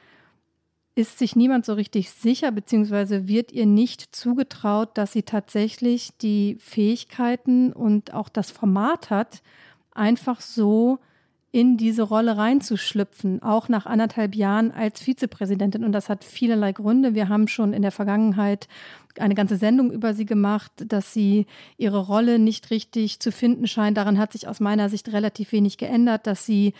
[0.94, 6.56] ist sich niemand so richtig sicher, beziehungsweise wird ihr nicht zugetraut, dass sie tatsächlich die
[6.60, 9.42] Fähigkeiten und auch das Format hat,
[9.94, 10.98] einfach so
[11.50, 15.84] in diese Rolle reinzuschlüpfen, auch nach anderthalb Jahren als Vizepräsidentin.
[15.84, 17.14] Und das hat vielerlei Gründe.
[17.14, 18.68] Wir haben schon in der Vergangenheit
[19.18, 23.98] eine ganze Sendung über sie gemacht, dass sie ihre Rolle nicht richtig zu finden scheint.
[23.98, 26.72] Daran hat sich aus meiner Sicht relativ wenig geändert, dass sie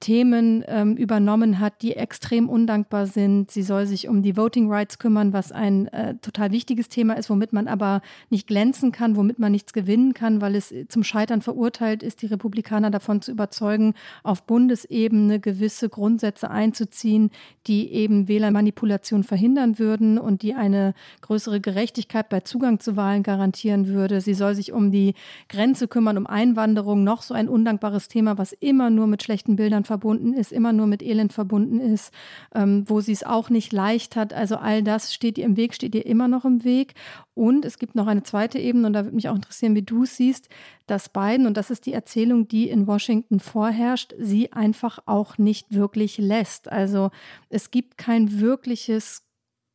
[0.00, 3.50] Themen ähm, übernommen hat, die extrem undankbar sind.
[3.50, 7.30] Sie soll sich um die Voting Rights kümmern, was ein äh, total wichtiges Thema ist,
[7.30, 11.42] womit man aber nicht glänzen kann, womit man nichts gewinnen kann, weil es zum Scheitern
[11.42, 17.30] verurteilt ist, die Republikaner davon zu überzeugen, auf Bundesebene gewisse Grundsätze einzuziehen,
[17.66, 23.88] die eben Wählermanipulation verhindern würden und die eine größere Gerechtigkeit bei Zugang zu Wahlen garantieren
[23.88, 24.20] würde.
[24.20, 25.14] Sie soll sich um die
[25.48, 29.84] Grenze kümmern, um Einwanderung, noch so ein undankbares Thema, was immer nur mit schlechten Bildern
[29.88, 32.12] verbunden ist, immer nur mit Elend verbunden ist,
[32.54, 34.32] ähm, wo sie es auch nicht leicht hat.
[34.32, 36.94] Also all das steht ihr im Weg, steht ihr immer noch im Weg.
[37.34, 40.04] Und es gibt noch eine zweite Ebene, und da würde mich auch interessieren, wie du
[40.04, 40.48] es siehst,
[40.86, 45.74] dass Biden, und das ist die Erzählung, die in Washington vorherrscht, sie einfach auch nicht
[45.74, 46.70] wirklich lässt.
[46.70, 47.10] Also
[47.48, 49.27] es gibt kein wirkliches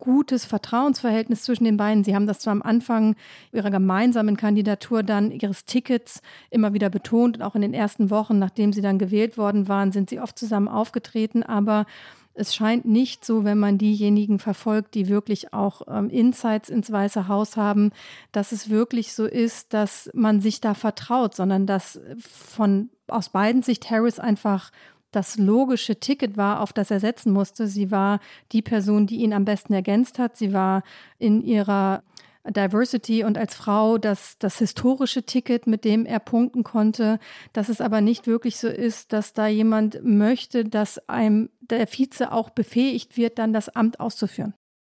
[0.04, 2.04] gutes Vertrauensverhältnis zwischen den beiden.
[2.04, 3.16] Sie haben das zwar am Anfang
[3.54, 8.38] ihrer gemeinsamen Kandidatur dann ihres Tickets immer wieder betont und auch in den ersten Wochen,
[8.38, 11.86] nachdem sie dann gewählt worden waren, sind sie oft zusammen aufgetreten, aber
[12.34, 17.30] es scheint nicht so, wenn man diejenigen verfolgt, die wirklich auch ähm, Insights ins Weiße
[17.30, 17.92] Haus haben,
[18.34, 23.62] dass es wirklich so ist, dass man sich da vertraut, sondern dass von aus beiden
[23.62, 24.72] Sicht Harris einfach
[25.15, 27.67] das logische Ticket war, auf das er setzen musste.
[27.67, 28.19] Sie war
[28.52, 30.38] die Person, die ihn am besten ergänzt hat.
[30.38, 30.84] Sie war
[31.17, 32.04] in ihrer
[32.45, 37.19] Diversity und als Frau das, das historische Ticket, mit dem er punkten konnte,
[37.54, 42.32] dass es aber nicht wirklich so ist, dass da jemand möchte, dass einem der Vize
[42.32, 44.54] auch befähigt wird, dann das Amt auszuführen.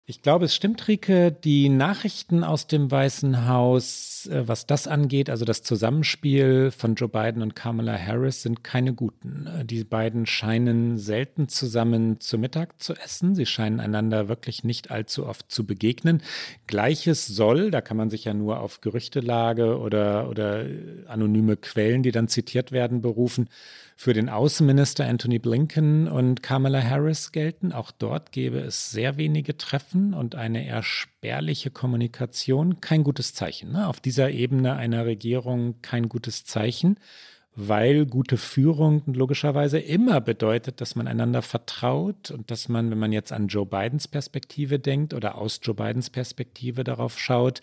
[0.10, 5.30] Ich glaube, es stimmt, Rike, die Nachrichten aus dem Weißen Haus, äh, was das angeht,
[5.30, 9.48] also das Zusammenspiel von Joe Biden und Kamala Harris, sind keine guten.
[9.48, 13.36] Äh, die beiden scheinen selten zusammen zu Mittag zu essen.
[13.36, 16.24] Sie scheinen einander wirklich nicht allzu oft zu begegnen.
[16.68, 20.66] Gleiches soll, da kann man sich ja nur auf Gerüchtelage oder, oder
[21.08, 23.50] anonyme Quellen, die dann zitiert werden, berufen
[24.00, 27.72] für den Außenminister Anthony Blinken und Kamala Harris gelten.
[27.72, 32.80] Auch dort gäbe es sehr wenige Treffen und eine eher spärliche Kommunikation.
[32.80, 33.72] Kein gutes Zeichen.
[33.72, 33.88] Ne?
[33.88, 37.00] Auf dieser Ebene einer Regierung kein gutes Zeichen
[37.60, 43.12] weil gute Führung logischerweise immer bedeutet, dass man einander vertraut und dass man, wenn man
[43.12, 47.62] jetzt an Joe Bidens Perspektive denkt oder aus Joe Bidens Perspektive darauf schaut,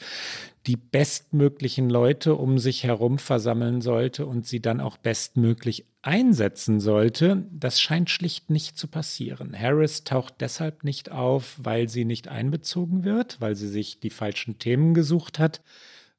[0.66, 7.46] die bestmöglichen Leute um sich herum versammeln sollte und sie dann auch bestmöglich einsetzen sollte.
[7.50, 9.58] Das scheint schlicht nicht zu passieren.
[9.58, 14.58] Harris taucht deshalb nicht auf, weil sie nicht einbezogen wird, weil sie sich die falschen
[14.58, 15.62] Themen gesucht hat,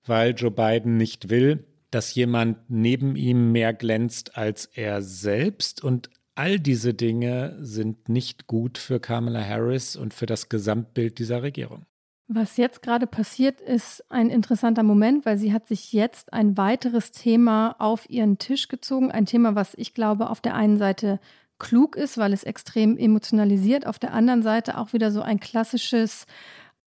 [0.05, 5.83] weil Joe Biden nicht will, dass jemand neben ihm mehr glänzt als er selbst.
[5.83, 11.43] Und all diese Dinge sind nicht gut für Kamala Harris und für das Gesamtbild dieser
[11.43, 11.85] Regierung.
[12.27, 17.11] Was jetzt gerade passiert, ist ein interessanter Moment, weil sie hat sich jetzt ein weiteres
[17.11, 19.11] Thema auf ihren Tisch gezogen.
[19.11, 21.19] Ein Thema, was ich glaube, auf der einen Seite
[21.59, 26.25] klug ist, weil es extrem emotionalisiert, auf der anderen Seite auch wieder so ein klassisches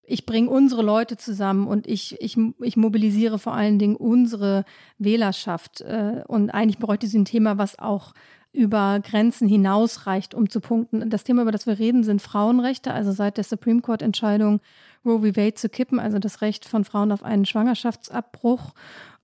[0.10, 4.64] ich bringe unsere Leute zusammen und ich, ich, ich mobilisiere vor allen Dingen unsere
[4.98, 5.82] Wählerschaft.
[5.82, 8.14] Äh, und eigentlich bräuchte sie ein Thema, was auch
[8.58, 11.12] über Grenzen hinausreicht, um zu punkten.
[11.12, 12.92] Das Thema, über das wir reden, sind Frauenrechte.
[12.92, 14.62] Also seit der Supreme Court-Entscheidung
[15.06, 15.38] Roe v.
[15.38, 18.74] Wade zu kippen, also das Recht von Frauen auf einen Schwangerschaftsabbruch.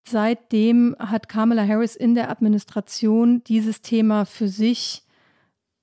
[0.04, 5.04] Seitdem hat Kamala Harris in der Administration dieses Thema für sich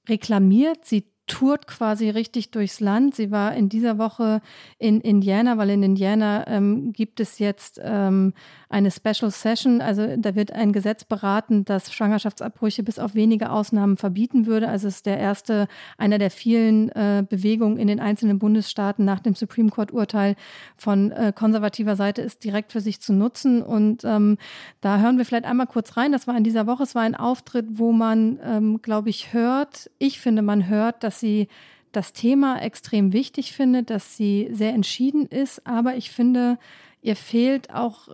[0.09, 0.85] reklamiert.
[0.85, 3.15] Sie tourt quasi richtig durchs Land.
[3.15, 4.43] Sie war in dieser Woche
[4.79, 8.35] in Indiana, weil in Indiana ähm, gibt es jetzt ähm,
[8.69, 9.81] eine Special Session.
[9.81, 14.69] Also da wird ein Gesetz beraten, das Schwangerschaftsabbrüche bis auf wenige Ausnahmen verbieten würde.
[14.69, 19.21] Also es ist der erste, einer der vielen äh, Bewegungen in den einzelnen Bundesstaaten nach
[19.21, 20.35] dem Supreme Court-Urteil
[20.77, 23.63] von äh, konservativer Seite ist direkt für sich zu nutzen.
[23.63, 24.37] Und ähm,
[24.81, 26.11] da hören wir vielleicht einmal kurz rein.
[26.11, 26.83] Das war in dieser Woche.
[26.83, 31.20] Es war ein Auftritt, wo man, ähm, glaube ich, hört, ich finde, man hört, dass
[31.21, 31.49] sie
[31.93, 36.59] das Thema extrem wichtig findet, dass sie sehr entschieden ist, aber ich finde,
[37.03, 38.09] ihr fehlt auch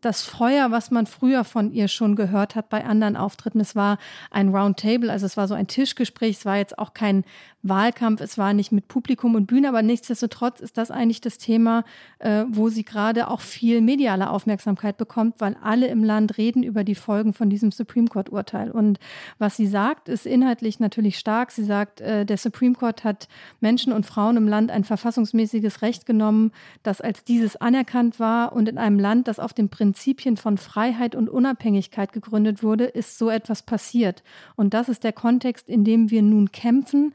[0.00, 3.60] das Feuer, was man früher von ihr schon gehört hat bei anderen Auftritten.
[3.60, 3.98] Es war
[4.30, 7.24] ein Roundtable, also es war so ein Tischgespräch, es war jetzt auch kein
[7.68, 11.84] Wahlkampf, es war nicht mit Publikum und Bühne, aber nichtsdestotrotz ist das eigentlich das Thema,
[12.18, 16.84] äh, wo sie gerade auch viel mediale Aufmerksamkeit bekommt, weil alle im Land reden über
[16.84, 18.70] die Folgen von diesem Supreme Court-Urteil.
[18.70, 18.98] Und
[19.38, 21.50] was sie sagt, ist inhaltlich natürlich stark.
[21.50, 23.28] Sie sagt, äh, der Supreme Court hat
[23.60, 26.52] Menschen und Frauen im Land ein verfassungsmäßiges Recht genommen,
[26.82, 31.14] das als dieses anerkannt war und in einem Land, das auf den Prinzipien von Freiheit
[31.14, 34.22] und Unabhängigkeit gegründet wurde, ist so etwas passiert.
[34.54, 37.12] Und das ist der Kontext, in dem wir nun kämpfen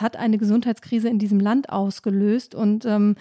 [0.00, 3.16] hat eine Gesundheitskrise in diesem Land ausgelöst und ähm,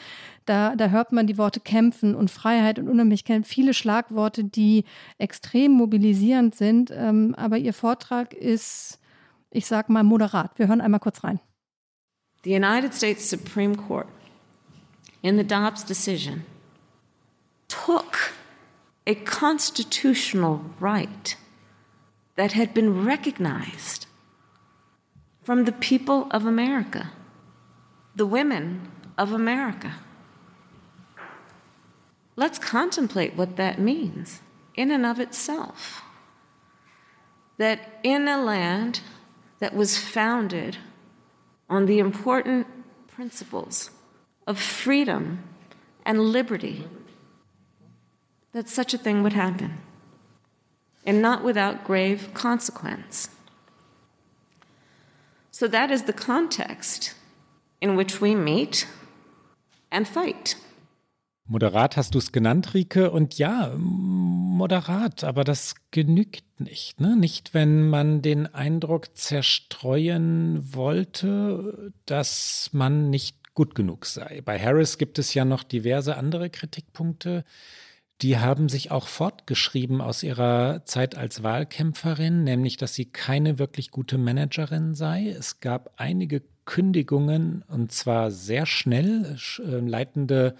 [0.45, 4.85] da, da hört man die Worte kämpfen und Freiheit und Unabhängigkeit, viele Schlagworte, die
[5.17, 6.91] extrem mobilisierend sind.
[6.95, 8.99] Ähm, aber ihr Vortrag ist
[9.51, 10.57] ich sag mal moderat.
[10.57, 11.39] Wir hören einmal kurz rein.
[12.43, 14.07] The United States Supreme Court
[15.21, 16.43] in the Dobbs decision
[17.67, 18.33] took
[19.05, 21.37] a constitutional right
[22.37, 24.07] that had been recognized
[25.43, 27.11] from the people of America,
[28.15, 29.95] the women of America.
[32.35, 34.41] Let's contemplate what that means
[34.75, 36.03] in and of itself.
[37.57, 39.01] That in a land
[39.59, 40.77] that was founded
[41.69, 42.67] on the important
[43.07, 43.91] principles
[44.47, 45.43] of freedom
[46.05, 46.87] and liberty,
[48.53, 49.77] that such a thing would happen,
[51.05, 53.29] and not without grave consequence.
[55.61, 57.15] So that is the context
[57.81, 58.87] in which we meet
[59.91, 60.57] and fight.
[61.45, 63.11] Moderat hast du es genannt, Rike.
[63.11, 66.99] Und ja, moderat, aber das genügt nicht.
[66.99, 67.15] Ne?
[67.15, 74.41] Nicht, wenn man den Eindruck zerstreuen wollte, dass man nicht gut genug sei.
[74.43, 77.45] Bei Harris gibt es ja noch diverse andere Kritikpunkte.
[78.21, 83.89] Die haben sich auch fortgeschrieben aus ihrer Zeit als Wahlkämpferin, nämlich, dass sie keine wirklich
[83.89, 85.29] gute Managerin sei.
[85.29, 89.37] Es gab einige Kündigungen und zwar sehr schnell.
[89.59, 90.55] Äh, leitende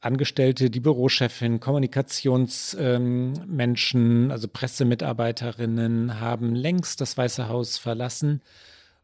[0.00, 8.40] Angestellte, die Bürochefin, Kommunikationsmenschen, ähm, also Pressemitarbeiterinnen haben längst das Weiße Haus verlassen.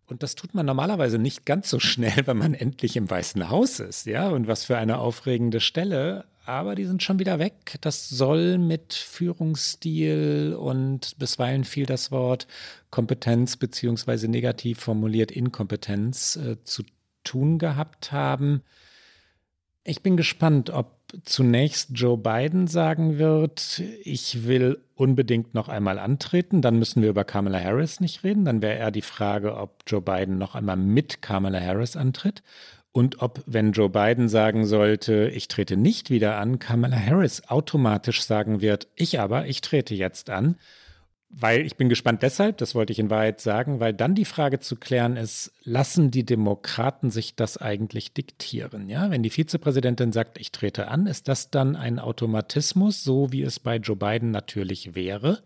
[0.07, 3.79] Und das tut man normalerweise nicht ganz so schnell, wenn man endlich im Weißen Haus
[3.79, 4.31] ist, ja.
[4.31, 6.25] Und was für eine aufregende Stelle.
[6.47, 7.77] Aber die sind schon wieder weg.
[7.81, 12.47] Das soll mit Führungsstil und bisweilen fiel das Wort
[12.91, 16.85] Kompetenz beziehungsweise negativ formuliert Inkompetenz äh, zu
[17.25, 18.63] tun gehabt haben.
[19.83, 26.63] Ich bin gespannt, ob zunächst Joe Biden sagen wird, ich will unbedingt noch einmal antreten.
[26.63, 28.45] Dann müssen wir über Kamala Harris nicht reden.
[28.45, 32.45] Dann wäre eher die Frage, ob Joe Biden noch einmal mit Kamala Harris antritt.
[32.97, 38.23] Und ob, wenn Joe Biden sagen sollte, ich trete nicht wieder an, Kamala Harris automatisch
[38.23, 40.57] sagen wird, ich aber, ich trete jetzt an.
[41.29, 44.61] Weil ich bin gespannt deshalb, das wollte ich in Wahrheit sagen, weil dann die Frage
[44.61, 48.89] zu klären ist, lassen die Demokraten sich das eigentlich diktieren?
[48.89, 53.43] Ja, wenn die Vizepräsidentin sagt, ich trete an, ist das dann ein Automatismus, so wie
[53.43, 55.43] es bei Joe Biden natürlich wäre?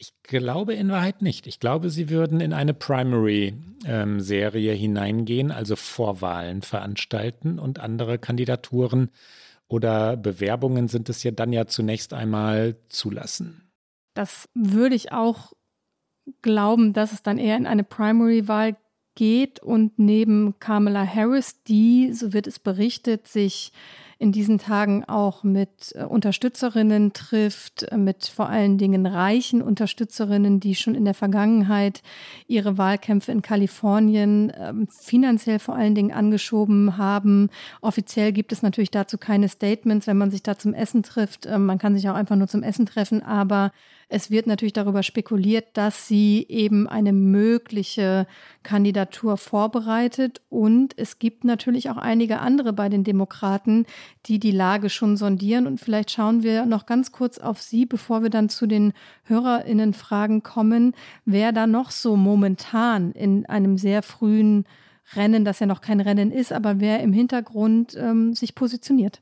[0.00, 1.48] Ich glaube in Wahrheit nicht.
[1.48, 9.10] Ich glaube, sie würden in eine Primary-Serie ähm, hineingehen, also Vorwahlen veranstalten und andere Kandidaturen
[9.66, 13.72] oder Bewerbungen sind es ja dann ja zunächst einmal zulassen.
[14.14, 15.52] Das würde ich auch
[16.42, 18.76] glauben, dass es dann eher in eine Primary-Wahl
[19.16, 23.72] geht und neben Kamala Harris, die, so wird es berichtet, sich
[24.20, 30.58] in diesen Tagen auch mit äh, Unterstützerinnen trifft, äh, mit vor allen Dingen reichen Unterstützerinnen,
[30.58, 32.02] die schon in der Vergangenheit
[32.48, 37.48] ihre Wahlkämpfe in Kalifornien ähm, finanziell vor allen Dingen angeschoben haben.
[37.80, 41.46] Offiziell gibt es natürlich dazu keine Statements, wenn man sich da zum Essen trifft.
[41.46, 43.70] Ähm, man kann sich auch einfach nur zum Essen treffen, aber
[44.10, 48.26] es wird natürlich darüber spekuliert, dass sie eben eine mögliche
[48.62, 50.40] Kandidatur vorbereitet.
[50.48, 53.84] Und es gibt natürlich auch einige andere bei den Demokraten,
[54.24, 55.66] die die Lage schon sondieren.
[55.66, 58.94] Und vielleicht schauen wir noch ganz kurz auf Sie, bevor wir dann zu den
[59.24, 60.94] Hörerinnenfragen kommen,
[61.26, 64.64] wer da noch so momentan in einem sehr frühen
[65.16, 69.20] Rennen, das ja noch kein Rennen ist, aber wer im Hintergrund ähm, sich positioniert.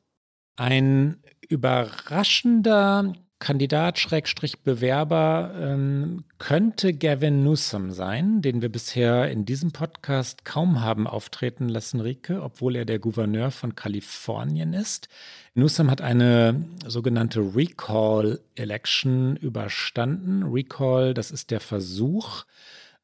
[0.57, 1.17] Ein
[1.49, 10.47] überraschender Kandidat, Schrägstrich Bewerber ähm, könnte Gavin Newsom sein, den wir bisher in diesem Podcast
[10.47, 15.09] kaum haben auftreten lassen, Rike, obwohl er der Gouverneur von Kalifornien ist.
[15.55, 20.45] Newsom hat eine sogenannte Recall-Election überstanden.
[20.45, 22.45] Recall, das ist der Versuch,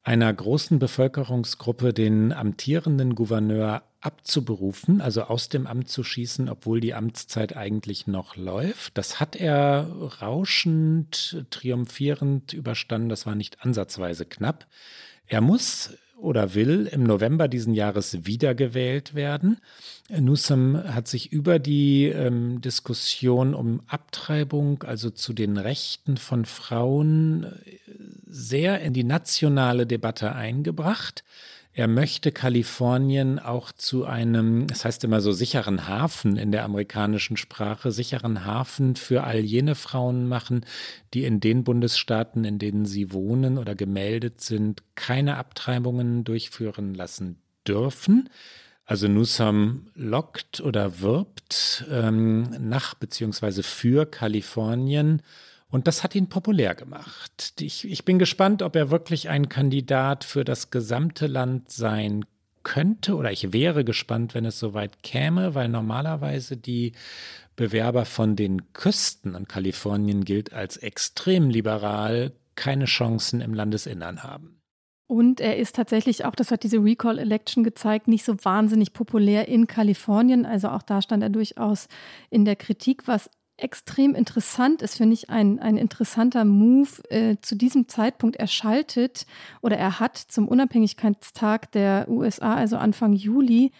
[0.03, 6.93] einer großen Bevölkerungsgruppe den amtierenden Gouverneur abzuberufen, also aus dem Amt zu schießen, obwohl die
[6.93, 8.97] Amtszeit eigentlich noch läuft.
[8.97, 9.87] Das hat er
[10.21, 13.07] rauschend, triumphierend überstanden.
[13.07, 14.67] Das war nicht ansatzweise knapp.
[15.25, 19.57] Er muss oder will im November diesen Jahres wiedergewählt werden.
[20.09, 27.47] Newsom hat sich über die ähm, Diskussion um Abtreibung, also zu den Rechten von Frauen,
[28.33, 31.23] sehr in die nationale Debatte eingebracht.
[31.75, 37.35] Er möchte Kalifornien auch zu einem, das heißt immer so sicheren Hafen in der amerikanischen
[37.35, 40.65] Sprache, sicheren Hafen für all jene Frauen machen,
[41.13, 47.41] die in den Bundesstaaten, in denen sie wohnen oder gemeldet sind, keine Abtreibungen durchführen lassen
[47.67, 48.29] dürfen.
[48.85, 55.21] Also Newsom lockt oder wirbt ähm, nach beziehungsweise für Kalifornien
[55.73, 57.55] Und das hat ihn populär gemacht.
[57.59, 62.25] Ich, ich bin gespannt, ob er wirklich ein Kandidat für das gesamte Land sein
[62.61, 66.91] könnte oder ich wäre gespannt, wenn es soweit käme, weil normalerweise die
[67.55, 74.59] Bewerber von den Küsten und Kalifornien gilt als extrem liberal, keine Chancen im Landesinnern haben.
[75.07, 79.65] Und er ist tatsächlich auch, das hat diese Recall-Election gezeigt, nicht so wahnsinnig populär in
[79.65, 80.45] Kalifornien.
[80.45, 81.87] Also auch da stand er durchaus
[82.29, 87.55] in der Kritik, was extrem interessant ist, finde ich, ein, ein interessanter Move äh, zu
[87.55, 88.35] diesem Zeitpunkt.
[88.35, 89.25] Er schaltet
[89.61, 93.71] oder er hat zum Unabhängigkeitstag der USA, also Anfang Juli,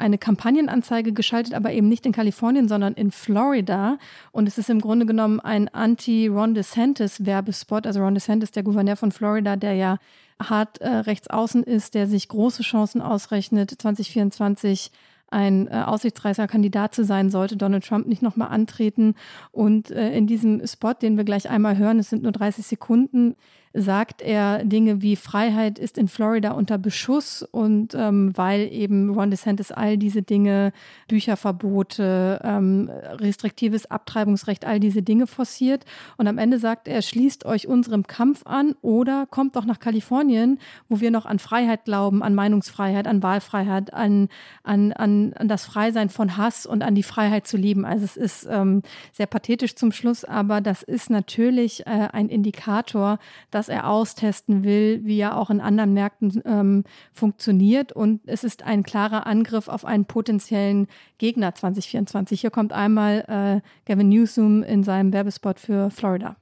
[0.00, 3.98] eine Kampagnenanzeige geschaltet, aber eben nicht in Kalifornien, sondern in Florida.
[4.32, 7.86] Und es ist im Grunde genommen ein Anti-Ron DeSantis-Werbespot.
[7.86, 9.98] Also Ron DeSantis, der Gouverneur von Florida, der ja
[10.42, 14.90] hart äh, rechts außen ist, der sich große Chancen ausrechnet, 2024
[15.30, 19.14] ein äh, aussichtsreicher Kandidat zu sein, sollte Donald Trump nicht nochmal antreten.
[19.52, 23.36] Und äh, in diesem Spot, den wir gleich einmal hören, es sind nur 30 Sekunden,
[23.72, 29.30] sagt er Dinge wie Freiheit ist in Florida unter Beschuss und ähm, weil eben Ron
[29.30, 30.72] DeSantis all diese Dinge,
[31.06, 35.84] Bücherverbote, ähm, restriktives Abtreibungsrecht, all diese Dinge forciert.
[36.16, 40.58] Und am Ende sagt er, schließt euch unserem Kampf an oder kommt doch nach Kalifornien,
[40.88, 44.28] wo wir noch an Freiheit glauben, an Meinungsfreiheit, an Wahlfreiheit, an,
[44.64, 47.84] an, an, an das Freisein von Hass und an die Freiheit zu lieben.
[47.84, 53.20] Also es ist ähm, sehr pathetisch zum Schluss, aber das ist natürlich äh, ein Indikator,
[53.52, 57.92] dass dass er austesten will, wie er auch in anderen Märkten ähm, funktioniert.
[57.92, 60.86] Und es ist ein klarer Angriff auf einen potenziellen
[61.18, 62.40] Gegner 2024.
[62.40, 66.36] Hier kommt einmal äh, Gavin Newsom in seinem Werbespot für Florida.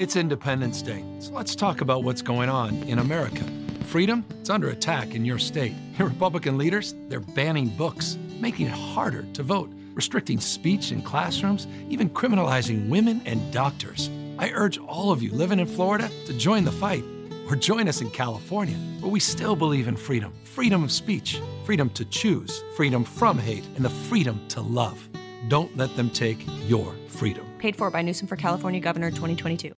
[0.00, 3.44] It's Independence Day, so let's talk about what's going on in America.
[3.86, 5.74] Freedom, it's under attack in your state.
[5.96, 11.68] Your Republican leaders, they're banning books, making it harder to vote, restricting speech in classrooms,
[11.88, 14.10] even criminalizing women and doctors.
[14.38, 17.04] I urge all of you living in Florida to join the fight
[17.48, 21.90] or join us in California, where we still believe in freedom freedom of speech, freedom
[21.90, 24.96] to choose, freedom from hate, and the freedom to love.
[25.48, 27.44] Don't let them take your freedom.
[27.58, 29.72] Paid for by Newsom for California Governor 2022.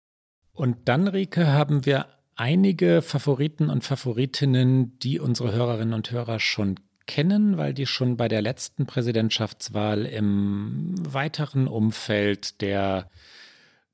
[0.53, 2.05] Und dann, Rike, haben wir
[2.35, 8.27] einige Favoriten und Favoritinnen, die unsere Hörerinnen und Hörer schon kennen, weil die schon bei
[8.27, 13.09] der letzten Präsidentschaftswahl im weiteren Umfeld der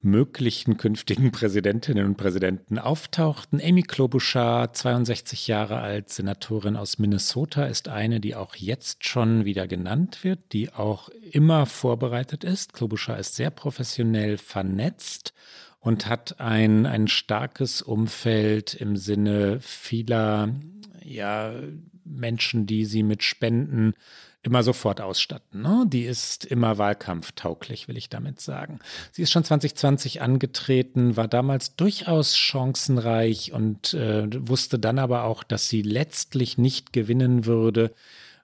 [0.04, 3.62] möglichen künftigen Präsidentinnen und Präsidenten auftauchten.
[3.64, 9.68] Amy Klobuchar, 62 Jahre alt, Senatorin aus Minnesota, ist eine, die auch jetzt schon wieder
[9.68, 12.74] genannt wird, die auch immer vorbereitet ist.
[12.74, 15.34] Klobuchar ist sehr professionell vernetzt
[15.80, 20.50] und hat ein, ein starkes Umfeld im Sinne vieler
[21.04, 21.54] ja,
[22.06, 23.94] Menschen, die sie mit Spenden
[24.44, 25.62] immer sofort ausstatten.
[25.62, 25.86] Ne?
[25.88, 28.80] Die ist immer wahlkampftauglich, will ich damit sagen.
[29.12, 35.44] Sie ist schon 2020 angetreten, war damals durchaus chancenreich und äh, wusste dann aber auch,
[35.44, 37.94] dass sie letztlich nicht gewinnen würde,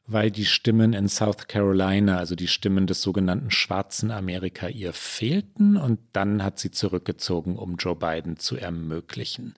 [0.08, 5.78] weil die Stimmen in South Carolina, also die Stimmen des sogenannten schwarzen Amerika, ihr fehlten
[5.78, 9.54] und dann hat sie zurückgezogen, um Joe Biden zu ermöglichen.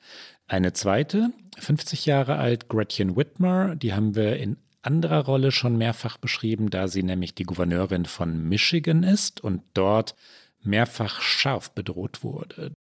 [0.47, 6.17] Eine zweite, 50 Jahre alt, Gretchen Whitmer, die haben wir in anderer Rolle schon mehrfach
[6.17, 10.15] beschrieben, da sie nämlich die Gouverneurin von Michigan ist und dort
[10.63, 12.73] mehrfach scharf bedroht wurde.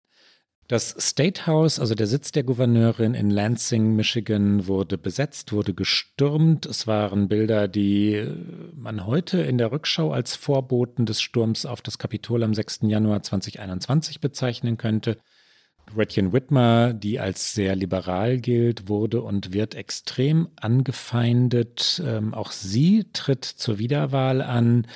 [0.70, 6.64] Das State House, also der Sitz der Gouverneurin in Lansing, Michigan, wurde besetzt, wurde gestürmt.
[6.64, 8.24] Es waren Bilder, die
[8.76, 12.82] man heute in der Rückschau als Vorboten des Sturms auf das Kapitol am 6.
[12.82, 15.16] Januar 2021 bezeichnen könnte.
[15.94, 22.02] Gretchen Whitmer, die als sehr liberal gilt, wurde und wird extrem angefeindet.
[22.04, 24.86] Ähm, auch sie tritt zur Wiederwahl an.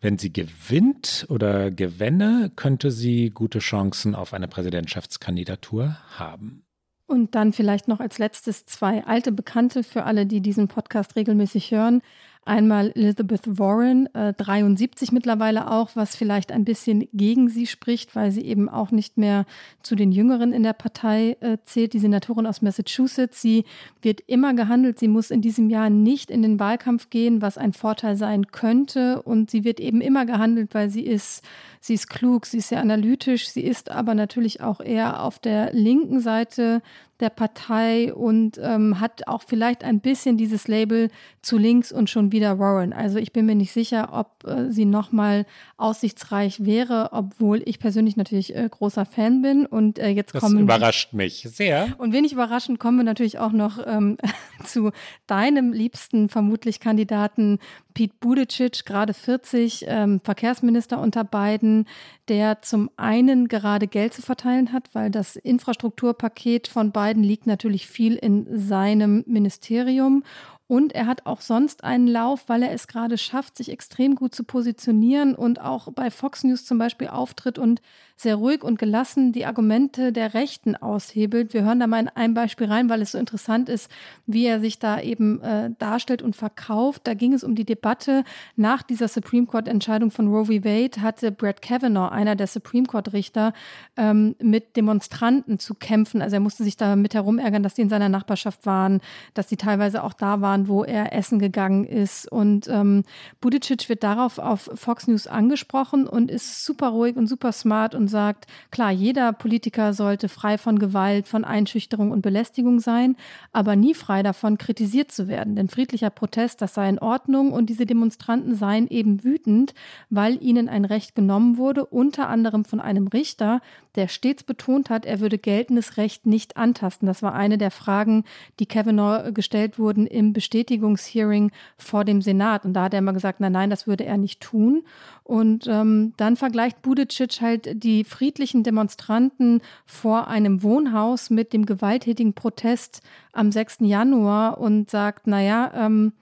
[0.00, 6.64] Wenn sie gewinnt oder gewänne, könnte sie gute Chancen auf eine Präsidentschaftskandidatur haben.
[7.06, 11.70] Und dann vielleicht noch als letztes zwei alte Bekannte für alle, die diesen Podcast regelmäßig
[11.70, 12.02] hören.
[12.46, 18.30] Einmal Elizabeth Warren, äh, 73 mittlerweile auch, was vielleicht ein bisschen gegen sie spricht, weil
[18.30, 19.46] sie eben auch nicht mehr
[19.82, 21.94] zu den Jüngeren in der Partei äh, zählt.
[21.94, 23.64] Die Senatorin aus Massachusetts, sie
[24.02, 24.98] wird immer gehandelt.
[24.98, 29.22] Sie muss in diesem Jahr nicht in den Wahlkampf gehen, was ein Vorteil sein könnte.
[29.22, 31.42] Und sie wird eben immer gehandelt, weil sie ist,
[31.80, 35.72] sie ist klug, sie ist sehr analytisch, sie ist aber natürlich auch eher auf der
[35.72, 36.82] linken Seite
[37.24, 41.10] der Partei und ähm, hat auch vielleicht ein bisschen dieses Label
[41.40, 42.92] zu links und schon wieder Warren.
[42.92, 45.46] Also ich bin mir nicht sicher, ob äh, sie nochmal
[45.78, 49.64] aussichtsreich wäre, obwohl ich persönlich natürlich äh, großer Fan bin.
[49.64, 50.58] Und äh, jetzt das kommen.
[50.58, 51.88] überrascht mich sehr.
[51.98, 54.18] Und wenig überraschend kommen wir natürlich auch noch ähm,
[54.64, 54.90] zu
[55.26, 57.58] deinem liebsten vermutlich Kandidaten
[57.94, 61.86] Pete Buttigieg, gerade 40, ähm, Verkehrsminister unter Biden,
[62.28, 67.86] der zum einen gerade Geld zu verteilen hat, weil das Infrastrukturpaket von Biden liegt natürlich
[67.86, 70.24] viel in seinem Ministerium
[70.66, 74.34] und er hat auch sonst einen Lauf, weil er es gerade schafft, sich extrem gut
[74.34, 77.82] zu positionieren und auch bei Fox News zum Beispiel auftritt und
[78.16, 81.52] sehr ruhig und gelassen die Argumente der Rechten aushebelt.
[81.52, 83.90] Wir hören da mal in ein Beispiel rein, weil es so interessant ist,
[84.26, 87.02] wie er sich da eben äh, darstellt und verkauft.
[87.04, 88.22] Da ging es um die Debatte
[88.54, 90.64] nach dieser Supreme Court-Entscheidung von Roe v.
[90.64, 93.52] Wade, hatte Brett Kavanaugh, einer der Supreme Court-Richter,
[93.96, 96.22] ähm, mit Demonstranten zu kämpfen.
[96.22, 99.00] Also er musste sich da mit herumärgern, dass die in seiner Nachbarschaft waren,
[99.34, 102.30] dass die teilweise auch da waren, wo er essen gegangen ist.
[102.30, 103.04] Und ähm,
[103.40, 108.08] Buttigieg wird darauf auf Fox News angesprochen und ist super ruhig und super smart und
[108.08, 113.16] sagt, klar, jeder Politiker sollte frei von Gewalt, von Einschüchterung und Belästigung sein,
[113.52, 115.56] aber nie frei davon, kritisiert zu werden.
[115.56, 119.74] Denn friedlicher Protest, das sei in Ordnung und diese Demonstranten seien eben wütend,
[120.10, 123.60] weil ihnen ein Recht genommen wurde, unter anderem von einem Richter,
[123.96, 127.06] der stets betont hat, er würde geltendes Recht nicht antasten.
[127.06, 128.24] Das war eine der Fragen,
[128.58, 132.64] die Kavanaugh gestellt wurden im Bestätigungshearing vor dem Senat.
[132.64, 134.84] Und da hat er immer gesagt, nein, nein, das würde er nicht tun.
[135.22, 142.34] Und ähm, dann vergleicht Budicic halt die friedlichen Demonstranten vor einem Wohnhaus mit dem gewalttätigen
[142.34, 143.78] Protest am 6.
[143.80, 146.12] Januar und sagt, naja, ähm,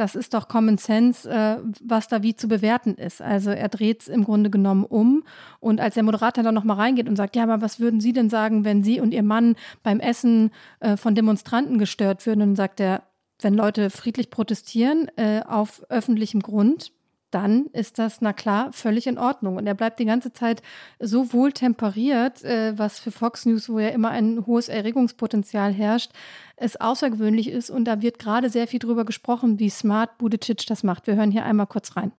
[0.00, 3.20] das ist doch Common Sense, äh, was da wie zu bewerten ist.
[3.20, 5.24] Also er dreht es im Grunde genommen um.
[5.60, 8.30] Und als der Moderator dann nochmal reingeht und sagt, ja, aber was würden Sie denn
[8.30, 12.40] sagen, wenn Sie und Ihr Mann beim Essen äh, von Demonstranten gestört würden?
[12.40, 13.02] Und dann sagt er,
[13.42, 16.92] wenn Leute friedlich protestieren äh, auf öffentlichem Grund,
[17.30, 19.56] dann ist das, na klar, völlig in Ordnung.
[19.56, 20.62] Und er bleibt die ganze Zeit
[20.98, 26.12] so wohl temperiert, äh, was für Fox News, wo ja immer ein hohes Erregungspotenzial herrscht,
[26.56, 27.70] es außergewöhnlich ist.
[27.70, 31.06] Und da wird gerade sehr viel drüber gesprochen, wie smart Budicic das macht.
[31.06, 32.12] Wir hören hier einmal kurz rein.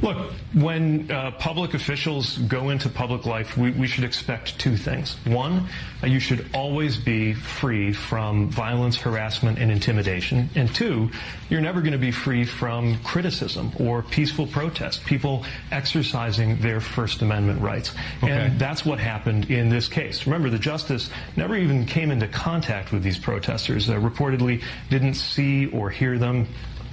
[0.00, 5.16] Look, when uh, public officials go into public life, we, we should expect two things.
[5.24, 5.68] One,
[6.02, 10.50] uh, you should always be free from violence, harassment, and intimidation.
[10.54, 11.10] And two,
[11.50, 17.22] you're never going to be free from criticism or peaceful protest, people exercising their First
[17.22, 17.92] Amendment rights.
[18.22, 18.30] Okay.
[18.30, 20.26] And that's what happened in this case.
[20.26, 25.66] Remember, the justice never even came into contact with these protesters, uh, reportedly didn't see
[25.66, 26.46] or hear them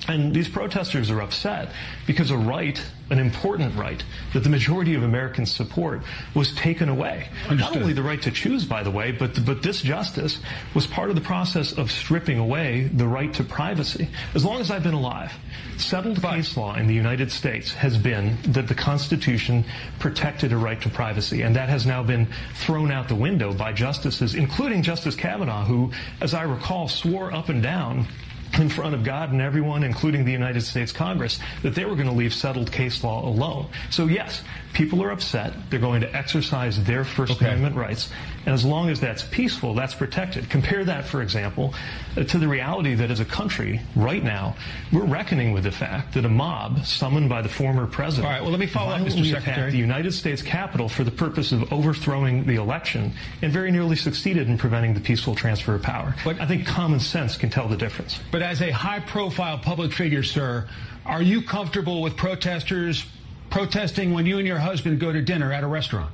[0.08, 1.72] and these protesters are upset
[2.06, 4.04] because a right, an important right,
[4.34, 6.02] that the majority of Americans support
[6.34, 7.28] was taken away.
[7.48, 7.76] Understood.
[7.76, 10.40] Not only the right to choose, by the way, but, but this justice
[10.74, 14.08] was part of the process of stripping away the right to privacy.
[14.34, 15.34] As long as I've been alive,
[15.78, 19.66] settled but, case law in the United States has been that the Constitution
[20.00, 23.74] protected a right to privacy, and that has now been thrown out the window by
[23.74, 25.92] justices, including Justice Kavanaugh, who,
[26.22, 28.08] as I recall, swore up and down
[28.60, 32.08] in front of God and everyone, including the United States Congress, that they were going
[32.08, 33.68] to leave settled case law alone.
[33.90, 34.44] So yes,
[34.76, 35.54] people are upset.
[35.70, 37.46] They're going to exercise their First okay.
[37.46, 38.10] Amendment rights.
[38.46, 40.50] And as long as that's peaceful, that's protected.
[40.50, 41.74] Compare that, for example,
[42.16, 44.56] to the reality that as a country, right now,
[44.92, 48.42] we're reckoning with the fact that a mob summoned by the former president All right,
[48.42, 49.32] well, let me follow up, Mr.
[49.32, 49.72] Secretary.
[49.72, 54.50] the United States Capitol for the purpose of overthrowing the election and very nearly succeeded
[54.50, 56.14] in preventing the peaceful transfer of power.
[56.24, 58.20] But I think common sense can tell the difference.
[58.30, 60.68] But as a high-profile public figure, sir,
[61.06, 63.06] are you comfortable with protesters
[63.56, 66.12] protesting when you and your husband go to dinner at a restaurant?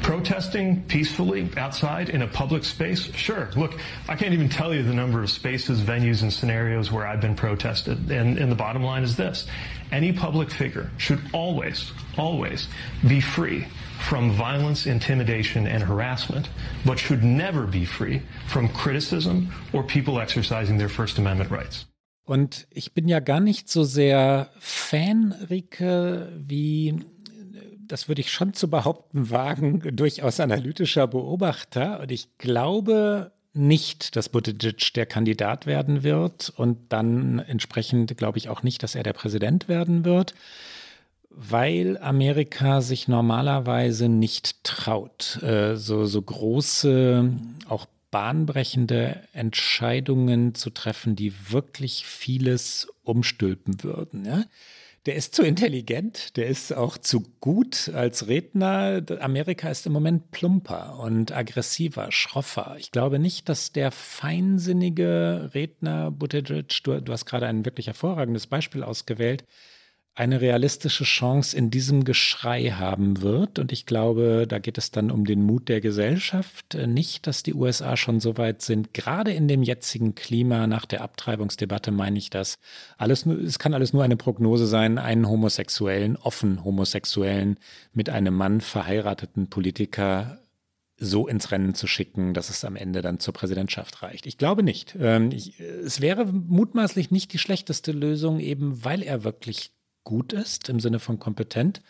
[0.00, 3.14] Protesting peacefully outside in a public space?
[3.14, 3.50] Sure.
[3.54, 3.78] Look,
[4.08, 7.34] I can't even tell you the number of spaces, venues, and scenarios where I've been
[7.34, 8.10] protested.
[8.10, 9.46] And, and the bottom line is this.
[9.92, 12.66] Any public figure should always, always
[13.06, 13.66] be free
[14.08, 16.48] from violence, intimidation, and harassment,
[16.86, 21.84] but should never be free from criticism or people exercising their First Amendment rights.
[22.30, 26.94] Und ich bin ja gar nicht so sehr Fan, Rike, wie,
[27.88, 31.98] das würde ich schon zu behaupten wagen, durchaus analytischer Beobachter.
[31.98, 38.48] Und ich glaube nicht, dass Buttigieg der Kandidat werden wird und dann entsprechend glaube ich
[38.48, 40.34] auch nicht, dass er der Präsident werden wird,
[41.30, 47.28] weil Amerika sich normalerweise nicht traut, äh, so, so große,
[47.68, 54.24] auch bahnbrechende Entscheidungen zu treffen, die wirklich vieles umstülpen würden.
[54.24, 54.44] Ja?
[55.06, 59.02] Der ist zu intelligent, der ist auch zu gut als Redner.
[59.20, 62.76] Amerika ist im Moment plumper und aggressiver, schroffer.
[62.78, 68.46] Ich glaube nicht, dass der feinsinnige Redner Buttigieg, du, du hast gerade ein wirklich hervorragendes
[68.46, 69.44] Beispiel ausgewählt,
[70.14, 73.58] eine realistische Chance in diesem Geschrei haben wird.
[73.58, 76.76] Und ich glaube, da geht es dann um den Mut der Gesellschaft.
[76.86, 78.92] Nicht, dass die USA schon so weit sind.
[78.92, 82.58] Gerade in dem jetzigen Klima nach der Abtreibungsdebatte meine ich das.
[82.98, 87.58] Alles, es kann alles nur eine Prognose sein, einen homosexuellen, offen homosexuellen,
[87.92, 90.40] mit einem Mann verheirateten Politiker
[91.00, 94.26] so ins Rennen zu schicken, dass es am Ende dann zur Präsidentschaft reicht.
[94.26, 94.94] Ich glaube nicht.
[95.00, 99.72] Ähm, es wäre mutmaßlich nicht die schlechteste Lösung, eben weil er wirklich
[100.04, 101.82] gut ist, im Sinne von kompetent.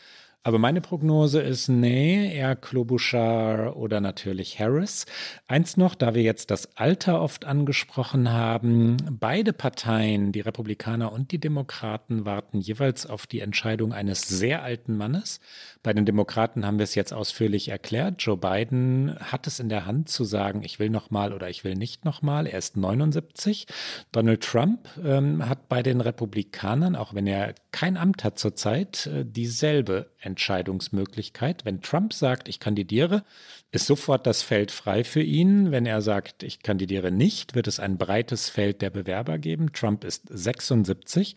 [0.43, 5.05] Aber meine Prognose ist, nee, eher Klobuchar oder natürlich Harris.
[5.49, 11.31] Eins noch, da wir jetzt das Alter oft angesprochen haben, beide Parteien, die Republikaner und
[11.33, 15.41] die Demokraten, warten jeweils auf die Entscheidung eines sehr alten Mannes.
[15.83, 18.16] Bei den Demokraten haben wir es jetzt ausführlich erklärt.
[18.18, 21.74] Joe Biden hat es in der Hand zu sagen, ich will nochmal oder ich will
[21.74, 22.47] nicht nochmal.
[22.47, 23.66] Er ist 79.
[24.12, 29.24] Donald Trump ähm, hat bei den Republikanern, auch wenn er kein Amt hat zurzeit, äh,
[29.24, 31.64] dieselbe Entscheidungsmöglichkeit.
[31.64, 33.24] Wenn Trump sagt, ich kandidiere,
[33.70, 35.70] ist sofort das Feld frei für ihn.
[35.70, 39.72] Wenn er sagt, ich kandidiere nicht, wird es ein breites Feld der Bewerber geben.
[39.72, 41.37] Trump ist 76.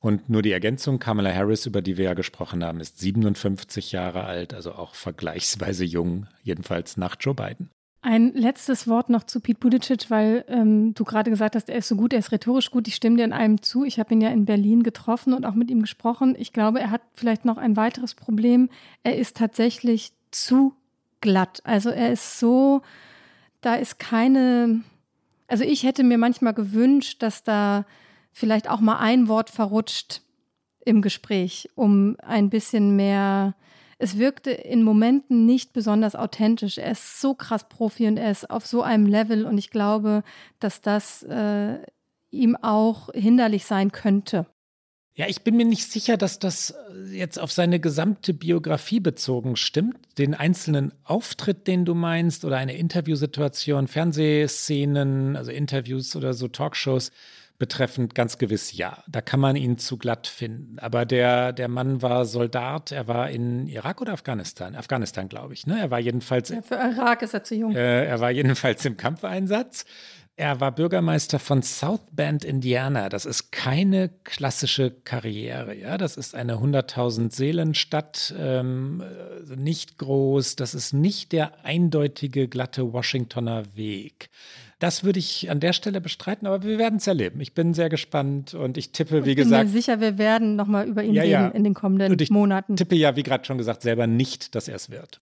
[0.00, 4.24] Und nur die Ergänzung, Kamala Harris, über die wir ja gesprochen haben, ist 57 Jahre
[4.24, 7.70] alt, also auch vergleichsweise jung, jedenfalls nach Joe Biden.
[8.00, 11.88] Ein letztes Wort noch zu Pete Buttigieg, weil ähm, du gerade gesagt hast, er ist
[11.88, 12.86] so gut, er ist rhetorisch gut.
[12.86, 13.84] Ich stimme dir in einem zu.
[13.84, 16.36] Ich habe ihn ja in Berlin getroffen und auch mit ihm gesprochen.
[16.38, 18.70] Ich glaube, er hat vielleicht noch ein weiteres Problem.
[19.02, 20.74] Er ist tatsächlich zu
[21.20, 21.60] glatt.
[21.64, 22.82] Also er ist so,
[23.62, 24.80] da ist keine,
[25.48, 27.84] also ich hätte mir manchmal gewünscht, dass da
[28.38, 30.22] vielleicht auch mal ein Wort verrutscht
[30.84, 33.54] im Gespräch, um ein bisschen mehr
[33.98, 36.78] es wirkte in Momenten nicht besonders authentisch.
[36.78, 40.22] Er ist so krass Profi und er ist auf so einem Level und ich glaube,
[40.60, 41.78] dass das äh,
[42.30, 44.46] ihm auch hinderlich sein könnte.
[45.14, 46.76] Ja, ich bin mir nicht sicher, dass das
[47.10, 49.96] jetzt auf seine gesamte Biografie bezogen stimmt.
[50.16, 57.10] Den einzelnen Auftritt, den du meinst, oder eine Interviewsituation, Fernsehszenen, also Interviews oder so Talkshows,
[57.58, 59.02] betreffend ganz gewiss ja.
[59.08, 60.78] Da kann man ihn zu glatt finden.
[60.78, 64.76] Aber der, der Mann war Soldat, er war in Irak oder Afghanistan?
[64.76, 65.66] Afghanistan, glaube ich.
[65.66, 65.78] Ne?
[65.80, 66.50] Er war jedenfalls.
[66.50, 67.74] Ja, für Irak ist er zu jung.
[67.74, 69.84] Äh, er war jedenfalls im Kampfeinsatz.
[70.36, 73.08] Er war Bürgermeister von South Bend, Indiana.
[73.08, 75.74] Das ist keine klassische Karriere.
[75.74, 79.02] Ja, das ist eine 100.000 Seelenstadt, ähm,
[79.56, 80.54] nicht groß.
[80.54, 84.30] Das ist nicht der eindeutige glatte Washingtoner Weg.
[84.78, 87.40] Das würde ich an der Stelle bestreiten, aber wir werden es erleben.
[87.40, 89.64] Ich bin sehr gespannt und ich tippe, wie gesagt.
[89.64, 91.48] Ich bin mir sicher, wir werden nochmal über ihn ja, reden ja.
[91.48, 92.76] in den kommenden und ich Monaten.
[92.76, 95.20] tippe ja, wie gerade schon gesagt, selber nicht, dass er es wird.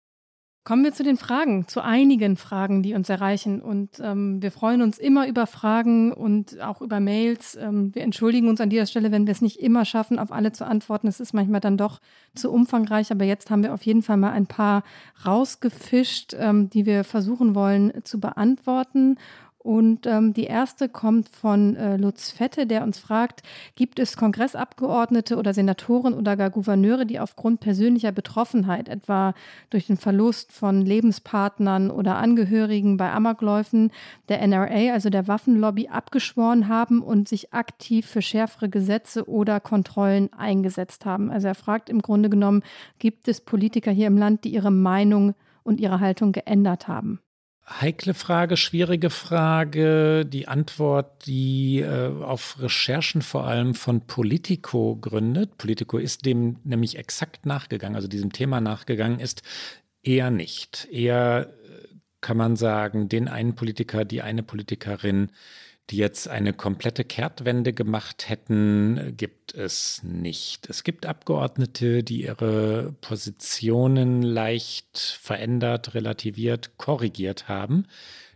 [0.67, 3.63] Kommen wir zu den Fragen, zu einigen Fragen, die uns erreichen.
[3.63, 7.55] Und ähm, wir freuen uns immer über Fragen und auch über Mails.
[7.55, 10.51] Ähm, wir entschuldigen uns an dieser Stelle, wenn wir es nicht immer schaffen, auf alle
[10.51, 11.07] zu antworten.
[11.07, 12.01] Es ist manchmal dann doch
[12.35, 14.83] zu umfangreich, aber jetzt haben wir auf jeden Fall mal ein paar
[15.25, 19.19] rausgefischt, ähm, die wir versuchen wollen zu beantworten.
[19.67, 23.43] Und ähm, die erste kommt von äh, Lutz Fette, der uns fragt,
[23.75, 29.35] gibt es Kongressabgeordnete oder Senatoren oder gar Gouverneure, die aufgrund persönlicher Betroffenheit, etwa
[29.71, 33.91] durch den Verlust von Lebenspartnern oder Angehörigen bei Amokläufen
[34.29, 40.33] der NRA, also der Waffenlobby, abgeschworen haben und sich aktiv für schärfere Gesetze oder Kontrollen
[40.33, 41.29] eingesetzt haben?
[41.29, 42.63] Also er fragt im Grunde genommen,
[43.01, 47.19] gibt es Politiker hier im Land, die ihre Meinung und ihre Haltung geändert haben?
[47.69, 50.25] Heikle Frage, schwierige Frage.
[50.25, 56.97] Die Antwort, die äh, auf Recherchen vor allem von Politico gründet, Politico ist dem nämlich
[56.97, 59.43] exakt nachgegangen, also diesem Thema nachgegangen ist,
[60.05, 60.87] eher nicht.
[60.93, 61.89] Eher äh,
[62.21, 65.33] kann man sagen, den einen Politiker, die eine Politikerin,
[65.91, 70.69] die jetzt eine komplette Kehrtwende gemacht hätten, gibt es nicht.
[70.69, 77.87] Es gibt Abgeordnete, die ihre Positionen leicht verändert, relativiert, korrigiert haben.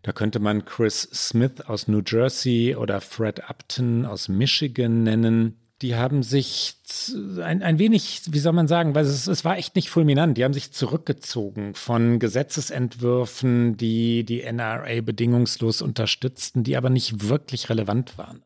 [0.02, 5.96] Da könnte man Chris Smith aus New Jersey oder Fred Upton aus Michigan nennen die
[5.96, 6.74] haben sich
[7.42, 10.44] ein, ein wenig, wie soll man sagen, weil es, es war echt nicht fulminant, die
[10.44, 18.18] haben sich zurückgezogen von Gesetzesentwürfen, die die NRA bedingungslos unterstützten, die aber nicht wirklich relevant
[18.18, 18.42] waren.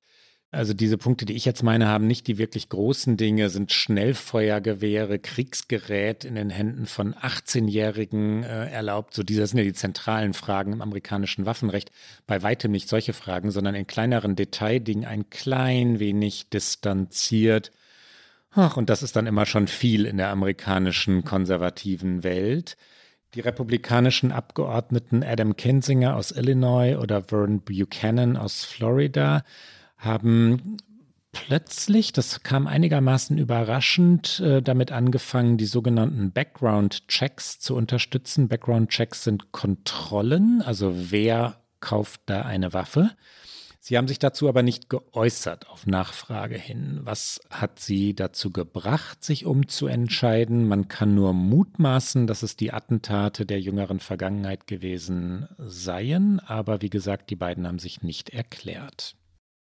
[0.54, 5.18] Also diese Punkte, die ich jetzt meine, haben nicht die wirklich großen Dinge, sind Schnellfeuergewehre,
[5.18, 9.14] Kriegsgerät in den Händen von 18-Jährigen äh, erlaubt.
[9.14, 11.90] So diese sind ja die zentralen Fragen im amerikanischen Waffenrecht.
[12.26, 17.72] Bei weitem nicht solche Fragen, sondern in kleineren Detaildingen ein klein wenig distanziert.
[18.52, 22.76] Ach, und das ist dann immer schon viel in der amerikanischen konservativen Welt.
[23.34, 29.42] Die republikanischen Abgeordneten Adam Kinzinger aus Illinois oder Vern Buchanan aus Florida
[30.04, 30.76] haben
[31.32, 38.48] plötzlich, das kam einigermaßen überraschend, äh, damit angefangen, die sogenannten Background-Checks zu unterstützen.
[38.48, 43.10] Background-Checks sind Kontrollen, also wer kauft da eine Waffe.
[43.86, 47.00] Sie haben sich dazu aber nicht geäußert auf Nachfrage hin.
[47.02, 50.66] Was hat Sie dazu gebracht, sich umzuentscheiden?
[50.66, 56.88] Man kann nur mutmaßen, dass es die Attentate der jüngeren Vergangenheit gewesen seien, aber wie
[56.88, 59.16] gesagt, die beiden haben sich nicht erklärt.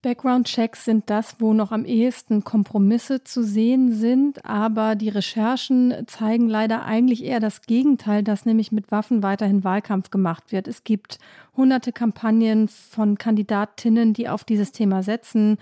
[0.02, 6.48] Background-Checks sind das, wo noch am ehesten Kompromisse zu sehen sind, aber die Recherchen zeigen
[6.48, 10.66] leider eigentlich eher das Gegenteil, dass nämlich mit Waffen weiterhin Wahlkampf gemacht wird.
[10.66, 11.18] Es gibt
[11.56, 15.58] hunderte Kampagnen von Kandidatinnen, die auf dieses Thema setzen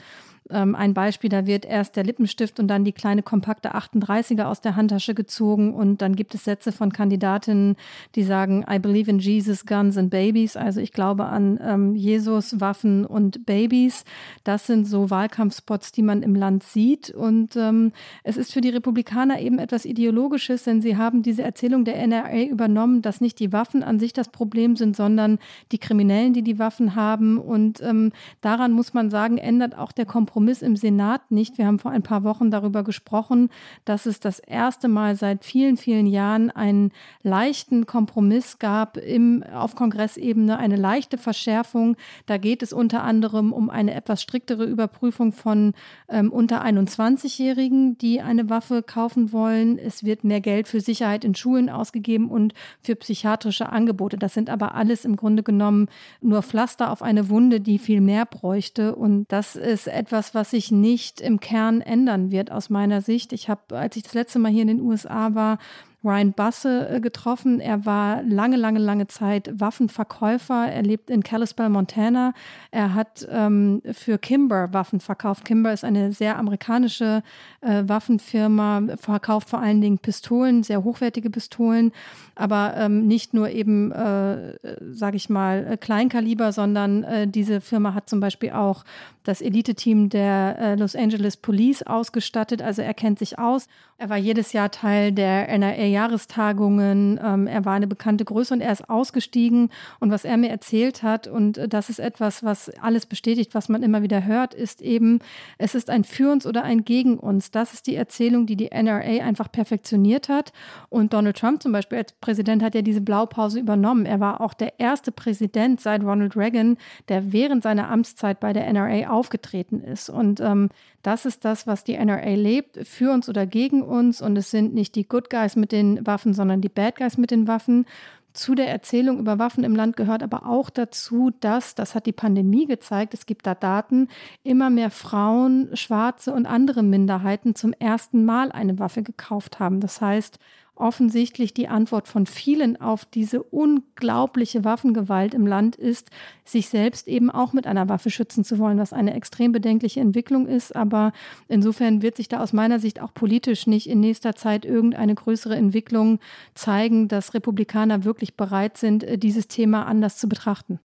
[0.52, 4.60] ähm, ein Beispiel, da wird erst der Lippenstift und dann die kleine kompakte 38er aus
[4.60, 7.76] der Handtasche gezogen und dann gibt es Sätze von Kandidatinnen,
[8.14, 12.60] die sagen, I believe in Jesus, Guns and Babies, also ich glaube an ähm, Jesus,
[12.60, 14.04] Waffen und Babys.
[14.44, 17.92] Das sind so Wahlkampfspots, die man im Land sieht und ähm,
[18.24, 22.42] es ist für die Republikaner eben etwas Ideologisches, denn sie haben diese Erzählung der NRA
[22.44, 25.38] übernommen, dass nicht die Waffen an sich das Problem sind, sondern
[25.72, 30.06] die Kriminellen, die die Waffen haben und ähm, daran muss man sagen, ändert auch der
[30.06, 31.58] Kompromiss Kompromiss im Senat nicht.
[31.58, 33.50] Wir haben vor ein paar Wochen darüber gesprochen,
[33.84, 39.74] dass es das erste Mal seit vielen, vielen Jahren einen leichten Kompromiss gab im, auf
[39.74, 41.98] Kongressebene, eine leichte Verschärfung.
[42.24, 45.74] Da geht es unter anderem um eine etwas striktere Überprüfung von
[46.08, 49.78] ähm, unter 21-Jährigen, die eine Waffe kaufen wollen.
[49.78, 54.16] Es wird mehr Geld für Sicherheit in Schulen ausgegeben und für psychiatrische Angebote.
[54.16, 55.88] Das sind aber alles im Grunde genommen
[56.22, 58.94] nur Pflaster auf eine Wunde, die viel mehr bräuchte.
[58.94, 63.32] Und das ist etwas, was sich nicht im Kern ändern wird aus meiner Sicht.
[63.32, 65.58] Ich habe, als ich das letzte Mal hier in den USA war,
[66.02, 67.60] Ryan Basse äh, getroffen.
[67.60, 70.70] Er war lange, lange, lange Zeit Waffenverkäufer.
[70.70, 72.32] Er lebt in Kalispell, Montana.
[72.70, 75.44] Er hat ähm, für Kimber Waffen verkauft.
[75.44, 77.22] Kimber ist eine sehr amerikanische
[77.60, 81.92] äh, Waffenfirma, verkauft vor allen Dingen Pistolen, sehr hochwertige Pistolen,
[82.34, 84.54] aber ähm, nicht nur eben, äh,
[84.92, 88.84] sage ich mal, Kleinkaliber, sondern äh, diese Firma hat zum Beispiel auch
[89.24, 92.62] das Elite-Team der äh, Los Angeles Police ausgestattet.
[92.62, 93.66] Also er kennt sich aus.
[93.98, 97.20] Er war jedes Jahr Teil der NRA-Jahrestagungen.
[97.22, 99.68] Ähm, er war eine bekannte Größe und er ist ausgestiegen.
[99.98, 103.68] Und was er mir erzählt hat, und äh, das ist etwas, was alles bestätigt, was
[103.68, 105.18] man immer wieder hört, ist eben,
[105.58, 107.50] es ist ein für uns oder ein gegen uns.
[107.50, 110.52] Das ist die Erzählung, die die NRA einfach perfektioniert hat.
[110.88, 114.06] Und Donald Trump zum Beispiel als Präsident hat ja diese Blaupause übernommen.
[114.06, 118.66] Er war auch der erste Präsident seit Ronald Reagan, der während seiner Amtszeit bei der
[118.72, 120.08] NRA aufgetreten ist.
[120.08, 120.68] Und ähm,
[121.02, 124.22] das ist das, was die NRA lebt, für uns oder gegen uns.
[124.22, 127.30] Und es sind nicht die Good Guys mit den Waffen, sondern die Bad Guys mit
[127.30, 127.86] den Waffen.
[128.32, 132.12] Zu der Erzählung über Waffen im Land gehört aber auch dazu, dass, das hat die
[132.12, 134.06] Pandemie gezeigt, es gibt da Daten,
[134.44, 139.80] immer mehr Frauen, Schwarze und andere Minderheiten zum ersten Mal eine Waffe gekauft haben.
[139.80, 140.38] Das heißt,
[140.80, 146.10] offensichtlich die Antwort von vielen auf diese unglaubliche Waffengewalt im Land ist,
[146.44, 150.46] sich selbst eben auch mit einer Waffe schützen zu wollen, was eine extrem bedenkliche Entwicklung
[150.46, 150.74] ist.
[150.74, 151.12] Aber
[151.48, 155.56] insofern wird sich da aus meiner Sicht auch politisch nicht in nächster Zeit irgendeine größere
[155.56, 156.18] Entwicklung
[156.54, 160.80] zeigen, dass Republikaner wirklich bereit sind, dieses Thema anders zu betrachten.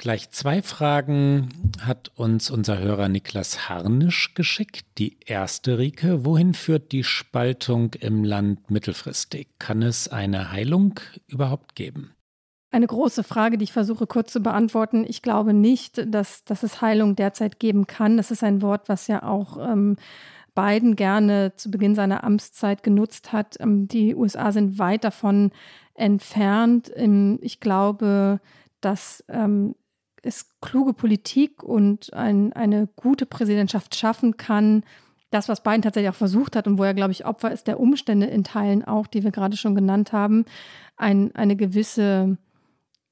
[0.00, 1.50] Gleich zwei Fragen
[1.82, 4.86] hat uns unser Hörer Niklas Harnisch geschickt.
[4.96, 9.48] Die erste, Rike, wohin führt die Spaltung im Land mittelfristig?
[9.58, 12.14] Kann es eine Heilung überhaupt geben?
[12.70, 15.04] Eine große Frage, die ich versuche kurz zu beantworten.
[15.06, 18.16] Ich glaube nicht, dass, dass es Heilung derzeit geben kann.
[18.16, 19.96] Das ist ein Wort, was ja auch ähm,
[20.54, 23.58] Biden gerne zu Beginn seiner Amtszeit genutzt hat.
[23.60, 25.50] Ähm, die USA sind weit davon
[25.92, 26.90] entfernt.
[26.96, 28.40] Ähm, ich glaube,
[28.80, 29.74] dass ähm,
[30.22, 34.84] es kluge Politik und ein, eine gute Präsidentschaft schaffen kann,
[35.30, 37.78] das, was Biden tatsächlich auch versucht hat und wo er, glaube ich, Opfer ist der
[37.78, 40.44] Umstände in Teilen auch, die wir gerade schon genannt haben,
[40.96, 42.36] ein, eine gewisse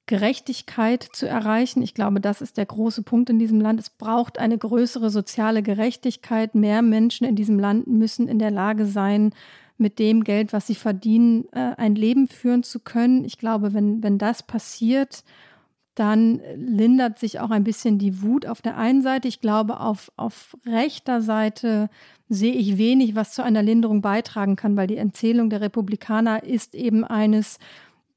[0.06, 1.82] Gerechtigkeit zu erreichen.
[1.82, 3.78] Ich glaube, das ist der große Punkt in diesem Land.
[3.78, 6.54] Es braucht eine größere soziale Gerechtigkeit.
[6.54, 9.32] Mehr Menschen in diesem Land müssen in der Lage sein,
[9.76, 13.24] mit dem Geld, was sie verdienen, äh, ein Leben führen zu können.
[13.24, 15.22] Ich glaube, wenn, wenn das passiert
[15.98, 19.26] dann lindert sich auch ein bisschen die Wut auf der einen Seite.
[19.26, 21.90] Ich glaube, auf, auf rechter Seite
[22.28, 26.76] sehe ich wenig, was zu einer Linderung beitragen kann, weil die Erzählung der Republikaner ist
[26.76, 27.58] eben eines,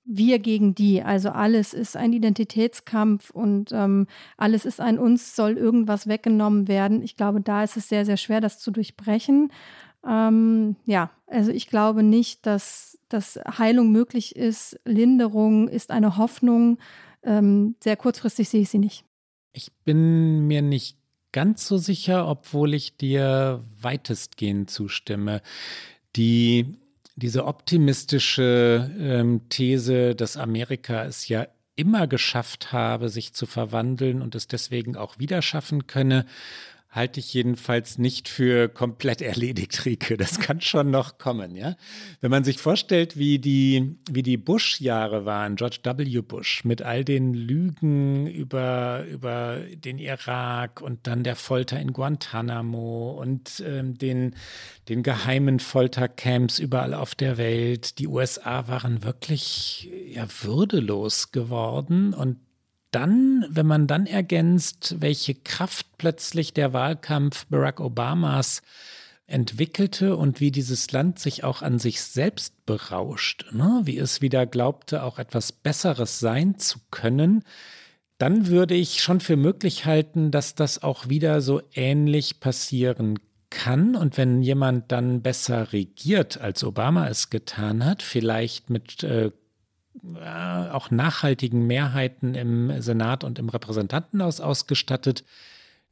[0.05, 1.01] wir gegen die.
[1.01, 4.05] Also alles ist ein Identitätskampf und ähm,
[4.38, 7.01] alles ist ein uns, soll irgendwas weggenommen werden.
[7.01, 9.51] Ich glaube, da ist es sehr, sehr schwer, das zu durchbrechen.
[10.05, 14.79] Ähm, ja, also ich glaube nicht, dass, dass Heilung möglich ist.
[14.86, 16.77] Linderung ist eine Hoffnung.
[17.24, 19.05] Ähm, sehr kurzfristig sehe ich sie nicht.
[19.53, 20.97] Ich bin mir nicht
[21.32, 25.41] ganz so sicher, obwohl ich dir weitestgehend zustimme.
[26.15, 26.78] Die,
[27.15, 34.36] diese optimistische ähm, These, dass Amerika es ja immer geschafft habe, sich zu verwandeln und
[34.36, 36.26] es deswegen auch wieder schaffen könne,
[36.91, 40.17] halte ich jedenfalls nicht für komplett erledigt, Rike.
[40.17, 41.75] Das kann schon noch kommen, ja.
[42.19, 46.21] Wenn man sich vorstellt, wie die, wie die Bush-Jahre waren, George W.
[46.21, 53.11] Bush, mit all den Lügen über, über den Irak und dann der Folter in Guantanamo
[53.11, 54.35] und ähm, den,
[54.89, 57.99] den geheimen Foltercamps überall auf der Welt.
[57.99, 62.37] Die USA waren wirklich ja, würdelos geworden und
[62.91, 68.61] dann, wenn man dann ergänzt, welche Kraft plötzlich der Wahlkampf Barack Obamas
[69.27, 73.81] entwickelte und wie dieses Land sich auch an sich selbst berauscht, ne?
[73.85, 77.43] wie es wieder glaubte, auch etwas Besseres sein zu können,
[78.17, 83.17] dann würde ich schon für möglich halten, dass das auch wieder so ähnlich passieren
[83.49, 83.95] kann.
[83.95, 89.31] Und wenn jemand dann besser regiert, als Obama es getan hat, vielleicht mit äh,
[90.17, 95.23] auch nachhaltigen Mehrheiten im Senat und im Repräsentantenhaus ausgestattet,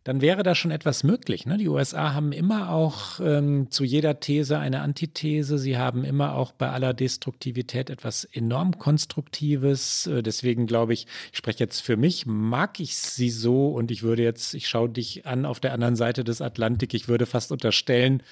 [0.06, 1.45] dann wäre da schon etwas möglich.
[1.45, 1.58] Ne?
[1.58, 5.58] Die USA haben immer auch ähm, zu jeder These eine Antithese.
[5.58, 10.08] Sie haben immer auch bei aller Destruktivität etwas enorm Konstruktives.
[10.08, 14.02] Äh, deswegen glaube ich, ich spreche jetzt für mich, mag ich sie so und ich
[14.02, 17.52] würde jetzt, ich schaue dich an auf der anderen Seite des Atlantik, ich würde fast
[17.52, 18.24] unterstellen,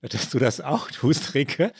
[0.00, 1.72] dass du das auch tust, Ricke.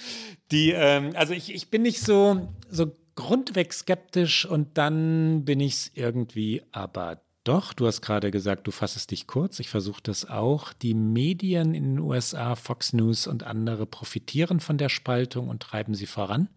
[0.51, 5.75] Die, ähm, also ich, ich bin nicht so, so grundweg skeptisch und dann bin ich
[5.75, 7.73] es irgendwie aber doch.
[7.73, 9.59] Du hast gerade gesagt, du fassest dich kurz.
[9.61, 10.73] Ich versuche das auch.
[10.73, 15.95] Die Medien in den USA, Fox News und andere profitieren von der Spaltung und treiben
[15.95, 16.49] sie voran.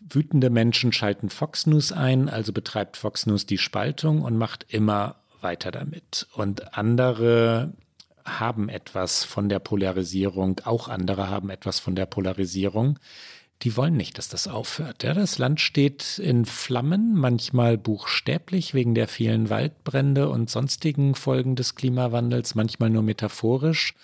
[0.00, 5.16] Wütende Menschen schalten Fox News ein, also betreibt Fox News die Spaltung und macht immer
[5.42, 6.26] weiter damit.
[6.34, 7.74] Und andere
[8.24, 12.98] haben etwas von der Polarisierung, auch andere haben etwas von der Polarisierung
[13.62, 15.02] die wollen nicht, dass das aufhört.
[15.02, 21.56] Ja, das Land steht in Flammen, manchmal buchstäblich wegen der vielen Waldbrände und sonstigen Folgen
[21.56, 23.94] des Klimawandels, manchmal nur metaphorisch.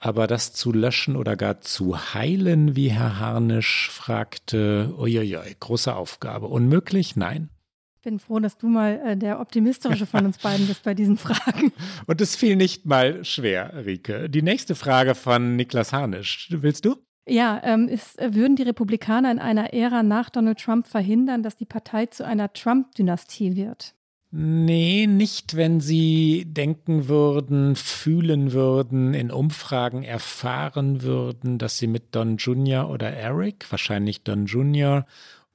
[0.00, 6.46] Aber das zu löschen oder gar zu heilen, wie Herr Harnisch fragte, uiuiui, große Aufgabe.
[6.46, 7.16] Unmöglich?
[7.16, 7.50] Nein.
[7.96, 11.18] Ich bin froh, dass du mal äh, der optimistische von uns beiden bist bei diesen
[11.18, 11.72] Fragen.
[12.06, 14.30] Und es fiel nicht mal schwer, Rike.
[14.30, 16.48] Die nächste Frage von Niklas Harnisch.
[16.50, 16.96] Willst du?
[17.28, 21.56] Ja, ähm, ist, äh, würden die Republikaner in einer Ära nach Donald Trump verhindern, dass
[21.56, 23.94] die Partei zu einer Trump-Dynastie wird?
[24.30, 32.14] Nee, nicht, wenn sie denken würden, fühlen würden, in Umfragen erfahren würden, dass sie mit
[32.14, 32.90] Don Jr.
[32.90, 35.06] oder Eric, wahrscheinlich Don Jr.,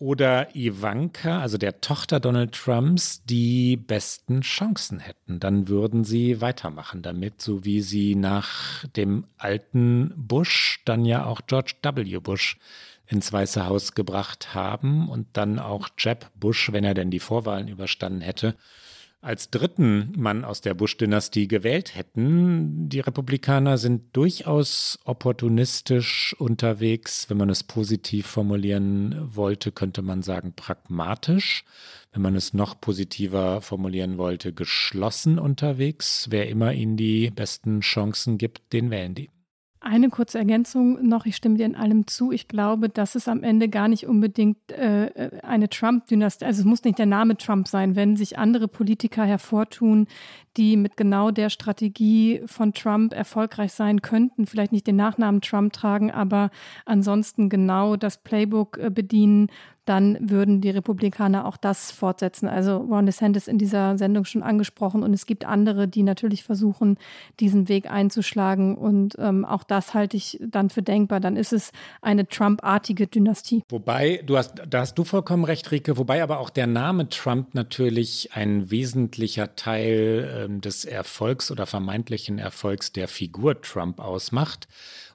[0.03, 5.39] oder Ivanka, also der Tochter Donald Trumps, die besten Chancen hätten.
[5.39, 11.39] Dann würden sie weitermachen damit, so wie sie nach dem alten Bush dann ja auch
[11.47, 12.19] George W.
[12.19, 12.57] Bush
[13.07, 17.69] ins Weiße Haus gebracht haben und dann auch Jeb Bush, wenn er denn die Vorwahlen
[17.69, 18.55] überstanden hätte,
[19.23, 22.89] als dritten Mann aus der Bush-Dynastie gewählt hätten.
[22.89, 27.29] Die Republikaner sind durchaus opportunistisch unterwegs.
[27.29, 31.63] Wenn man es positiv formulieren wollte, könnte man sagen pragmatisch.
[32.11, 36.27] Wenn man es noch positiver formulieren wollte, geschlossen unterwegs.
[36.29, 39.29] Wer immer ihnen die besten Chancen gibt, den wählen die.
[39.85, 42.31] Eine kurze Ergänzung noch, ich stimme dir in allem zu.
[42.31, 46.85] Ich glaube, dass es am Ende gar nicht unbedingt äh, eine Trump-Dynastie, also es muss
[46.85, 50.07] nicht der Name Trump sein, wenn sich andere Politiker hervortun,
[50.55, 55.73] die mit genau der Strategie von Trump erfolgreich sein könnten, vielleicht nicht den Nachnamen Trump
[55.73, 56.49] tragen, aber
[56.85, 59.49] ansonsten genau das Playbook äh, bedienen,
[59.85, 62.47] dann würden die Republikaner auch das fortsetzen.
[62.47, 66.97] Also Ron DeSantis in dieser Sendung schon angesprochen und es gibt andere, die natürlich versuchen,
[67.39, 71.19] diesen Weg einzuschlagen und ähm, auch das halte ich dann für denkbar.
[71.19, 71.71] Dann ist es
[72.01, 73.63] eine Trump-artige Dynastie.
[73.69, 77.53] Wobei, du hast, da hast du vollkommen recht, Rike, wobei aber auch der Name Trump
[77.53, 84.67] natürlich ein wesentlicher Teil äh, des Erfolgs oder vermeintlichen Erfolgs der Figur Trump ausmacht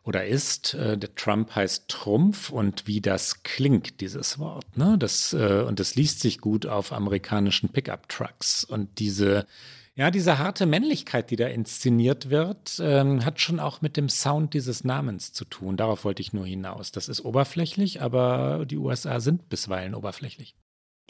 [0.09, 0.73] oder ist.
[0.73, 4.77] Äh, der Trump heißt Trumpf und wie das klingt, dieses Wort.
[4.77, 4.97] Ne?
[4.99, 8.65] Das, äh, und das liest sich gut auf amerikanischen Pickup-Trucks.
[8.65, 9.47] Und diese,
[9.95, 14.55] ja, diese harte Männlichkeit, die da inszeniert wird, ähm, hat schon auch mit dem Sound
[14.55, 15.77] dieses Namens zu tun.
[15.77, 16.91] Darauf wollte ich nur hinaus.
[16.91, 20.57] Das ist oberflächlich, aber die USA sind bisweilen oberflächlich.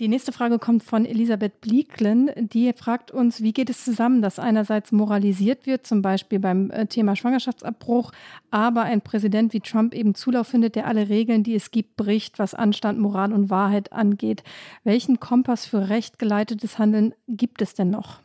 [0.00, 2.30] Die nächste Frage kommt von Elisabeth Blieklen.
[2.36, 6.86] Die fragt uns, wie geht es zusammen, dass einerseits moralisiert wird, zum Beispiel beim äh,
[6.86, 8.12] Thema Schwangerschaftsabbruch,
[8.52, 12.38] aber ein Präsident wie Trump eben Zulauf findet, der alle Regeln, die es gibt, bricht,
[12.38, 14.44] was Anstand, Moral und Wahrheit angeht.
[14.84, 18.20] Welchen Kompass für recht geleitetes Handeln gibt es denn noch?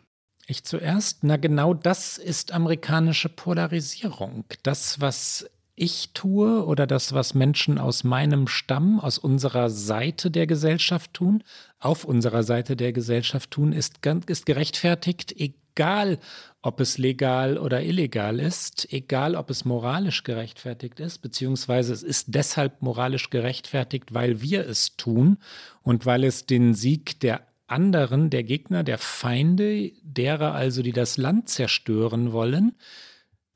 [0.46, 4.44] Ich zuerst, na genau das ist amerikanische Polarisierung.
[4.62, 10.46] Das, was ich tue oder das, was Menschen aus meinem Stamm, aus unserer Seite der
[10.46, 11.44] Gesellschaft tun,
[11.80, 16.20] auf unserer Seite der Gesellschaft tun, ist, ist gerechtfertigt, egal
[16.62, 22.28] ob es legal oder illegal ist, egal ob es moralisch gerechtfertigt ist, beziehungsweise es ist
[22.30, 25.38] deshalb moralisch gerechtfertigt, weil wir es tun
[25.82, 31.18] und weil es den Sieg der anderen, der Gegner, der Feinde, derer also, die das
[31.18, 32.76] Land zerstören wollen,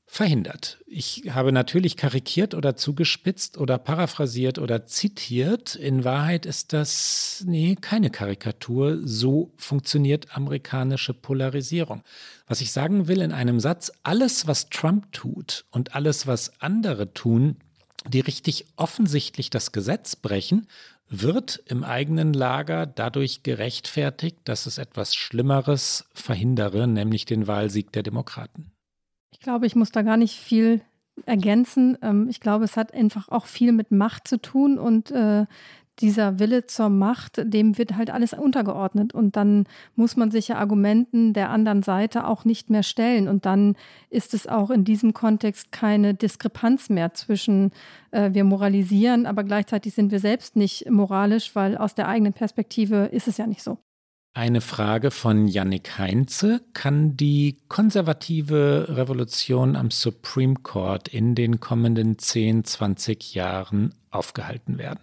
[0.09, 0.79] verhindert.
[0.87, 5.75] Ich habe natürlich karikiert oder zugespitzt oder paraphrasiert oder zitiert.
[5.75, 8.99] In Wahrheit ist das, nee, keine Karikatur.
[9.03, 12.03] So funktioniert amerikanische Polarisierung.
[12.47, 17.13] Was ich sagen will in einem Satz, alles, was Trump tut und alles, was andere
[17.13, 17.57] tun,
[18.07, 20.67] die richtig offensichtlich das Gesetz brechen,
[21.09, 28.03] wird im eigenen Lager dadurch gerechtfertigt, dass es etwas Schlimmeres verhindere, nämlich den Wahlsieg der
[28.03, 28.71] Demokraten.
[29.31, 30.81] Ich glaube, ich muss da gar nicht viel
[31.25, 31.97] ergänzen.
[32.01, 35.45] Ähm, ich glaube, es hat einfach auch viel mit Macht zu tun und äh,
[35.99, 39.13] dieser Wille zur Macht, dem wird halt alles untergeordnet.
[39.13, 39.65] Und dann
[39.95, 43.27] muss man sich ja Argumenten der anderen Seite auch nicht mehr stellen.
[43.27, 43.75] Und dann
[44.09, 47.71] ist es auch in diesem Kontext keine Diskrepanz mehr zwischen
[48.11, 53.05] äh, wir moralisieren, aber gleichzeitig sind wir selbst nicht moralisch, weil aus der eigenen Perspektive
[53.05, 53.79] ist es ja nicht so.
[54.37, 56.61] Eine Frage von Yannick Heinze.
[56.73, 64.99] Kann die konservative Revolution am Supreme Court in den kommenden 10, 20 Jahren aufgehalten werden?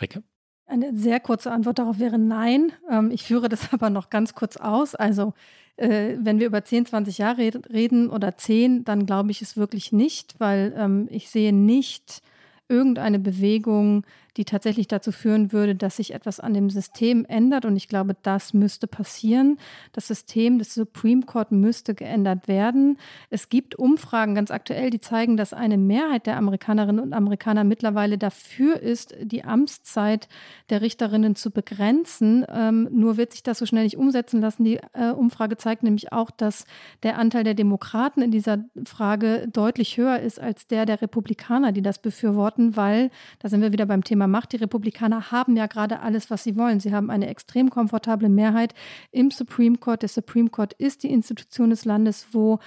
[0.00, 0.22] Ricke?
[0.68, 2.70] Eine sehr kurze Antwort darauf wäre nein.
[2.88, 4.94] Ähm, ich führe das aber noch ganz kurz aus.
[4.94, 5.34] Also
[5.76, 9.90] äh, wenn wir über 10, 20 Jahre reden oder 10, dann glaube ich es wirklich
[9.90, 12.22] nicht, weil ähm, ich sehe nicht
[12.68, 14.04] irgendeine Bewegung,
[14.38, 17.64] die tatsächlich dazu führen würde, dass sich etwas an dem System ändert.
[17.64, 19.58] Und ich glaube, das müsste passieren.
[19.92, 22.98] Das System des Supreme Court müsste geändert werden.
[23.30, 28.16] Es gibt Umfragen ganz aktuell, die zeigen, dass eine Mehrheit der Amerikanerinnen und Amerikaner mittlerweile
[28.16, 30.28] dafür ist, die Amtszeit
[30.70, 32.46] der Richterinnen zu begrenzen.
[32.48, 34.64] Ähm, nur wird sich das so schnell nicht umsetzen lassen.
[34.64, 36.64] Die äh, Umfrage zeigt nämlich auch, dass
[37.02, 41.82] der Anteil der Demokraten in dieser Frage deutlich höher ist als der der Republikaner, die
[41.82, 43.10] das befürworten, weil,
[43.40, 44.52] da sind wir wieder beim Thema Macht.
[44.52, 46.80] Die Republikaner haben ja gerade alles, was sie wollen.
[46.80, 48.74] Sie haben eine extrem komfortable Mehrheit
[49.10, 50.02] im Supreme Court.
[50.02, 52.58] Der Supreme Court ist die Institution des Landes, wo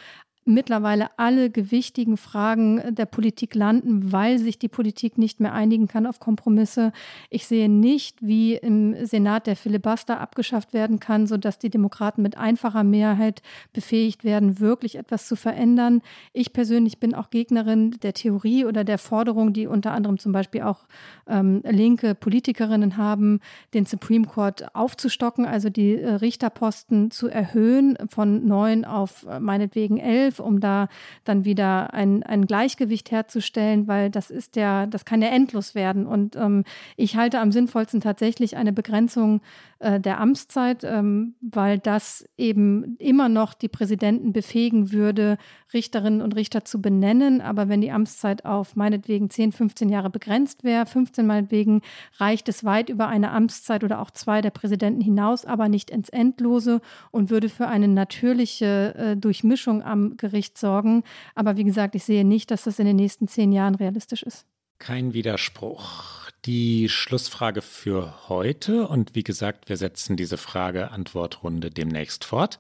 [0.53, 6.05] mittlerweile alle gewichtigen Fragen der Politik landen, weil sich die Politik nicht mehr einigen kann
[6.05, 6.91] auf Kompromisse.
[7.29, 12.37] Ich sehe nicht, wie im Senat der Filibuster abgeschafft werden kann, sodass die Demokraten mit
[12.37, 13.41] einfacher Mehrheit
[13.73, 16.01] befähigt werden, wirklich etwas zu verändern.
[16.33, 20.61] Ich persönlich bin auch Gegnerin der Theorie oder der Forderung, die unter anderem zum Beispiel
[20.61, 20.85] auch
[21.27, 23.39] ähm, linke Politikerinnen haben,
[23.73, 29.97] den Supreme Court aufzustocken, also die äh, Richterposten zu erhöhen von neun auf äh, meinetwegen
[29.97, 30.87] elf elf, um da
[31.23, 36.05] dann wieder ein, ein Gleichgewicht herzustellen, weil das ist ja, das kann ja endlos werden.
[36.05, 36.63] Und ähm,
[36.97, 39.41] ich halte am sinnvollsten tatsächlich eine Begrenzung
[39.81, 45.37] äh, der Amtszeit, ähm, weil das eben immer noch die Präsidenten befähigen würde,
[45.73, 47.41] Richterinnen und Richter zu benennen.
[47.41, 51.81] Aber wenn die Amtszeit auf meinetwegen 10, 15 Jahre begrenzt wäre, 15 meinetwegen,
[52.17, 56.09] reicht es weit über eine Amtszeit oder auch zwei der Präsidenten hinaus, aber nicht ins
[56.09, 61.03] Endlose und würde für eine natürliche äh, Durchmischung am Gericht sorgen.
[61.33, 64.45] Aber wie gesagt, ich sehe nicht, dass das in den nächsten zehn Jahren realistisch ist.
[64.77, 66.20] Kein Widerspruch.
[66.45, 72.59] Die Schlussfrage für heute, und wie gesagt, wir setzen diese Frage-Antwort-Runde demnächst fort.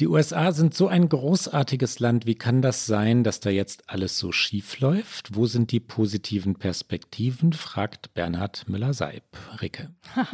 [0.00, 2.26] Die USA sind so ein großartiges Land.
[2.26, 5.36] Wie kann das sein, dass da jetzt alles so schief läuft?
[5.36, 7.52] Wo sind die positiven Perspektiven?
[7.52, 9.22] fragt Bernhard Müller-Seib.
[9.62, 9.94] Ricke.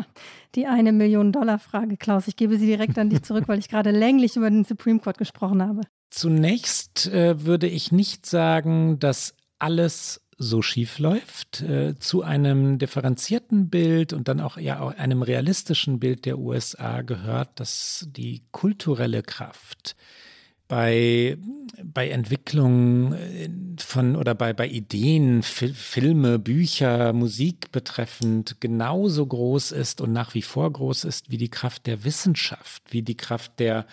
[0.54, 2.26] Die eine Million Dollar Frage, Klaus.
[2.28, 5.18] Ich gebe sie direkt an dich zurück, weil ich gerade länglich über den Supreme Court
[5.18, 5.82] gesprochen habe.
[6.08, 13.68] Zunächst äh, würde ich nicht sagen, dass alles so schief läuft, äh, zu einem differenzierten
[13.68, 19.22] Bild und dann auch ja auch einem realistischen Bild der USA gehört, dass die kulturelle
[19.22, 19.96] Kraft
[20.66, 21.36] bei,
[21.84, 23.50] bei Entwicklung äh,
[23.82, 30.34] von oder bei, bei Ideen, Fil Filme, Bücher, Musik betreffend genauso groß ist und nach
[30.34, 33.86] wie vor groß ist wie die Kraft der Wissenschaft, wie die Kraft der,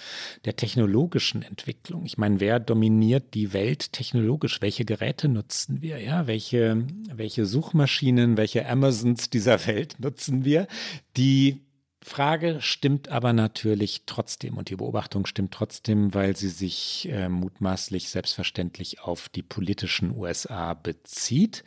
[0.46, 2.06] der technologischen Entwicklung.
[2.06, 4.62] Ich meine, wer dominiert die Welt technologisch?
[4.62, 6.00] Welche Geräte nutzen wir?
[6.00, 10.68] Ja, welche, welche Suchmaschinen, welche Amazons dieser Welt nutzen wir,
[11.16, 11.67] die
[12.08, 18.10] Frage stimmt aber natürlich trotzdem und die Beobachtung stimmt trotzdem, weil sie sich äh, mutmaßlich
[18.10, 21.64] selbstverständlich auf die politischen USA bezieht.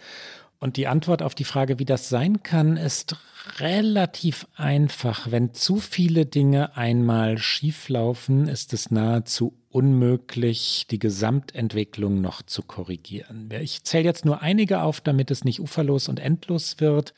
[0.58, 3.16] Und die Antwort auf die Frage, wie das sein kann, ist
[3.60, 5.30] relativ einfach.
[5.30, 13.48] Wenn zu viele Dinge einmal schieflaufen, ist es nahezu unmöglich, die Gesamtentwicklung noch zu korrigieren.
[13.60, 17.14] Ich zähle jetzt nur einige auf, damit es nicht uferlos und endlos wird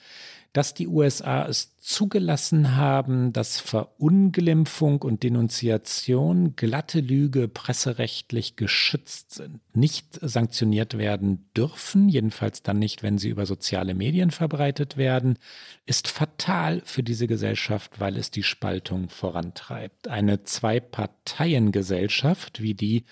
[0.52, 9.58] dass die USA es zugelassen haben, dass Verunglimpfung und Denunziation, glatte Lüge presserechtlich geschützt sind,
[9.74, 15.40] nicht sanktioniert werden dürfen, jedenfalls dann nicht, wenn sie über soziale Medien verbreitet werden,
[15.84, 20.06] ist fatal für diese Gesellschaft, weil es die Spaltung vorantreibt.
[20.06, 23.06] Eine Zwei-Parteien-Gesellschaft, wie die,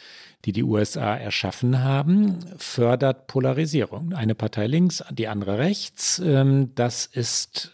[0.44, 4.12] die die USA erschaffen haben, fördert Polarisierung.
[4.12, 6.22] Eine Partei links, die andere rechts.
[6.24, 7.72] Ähm, das ist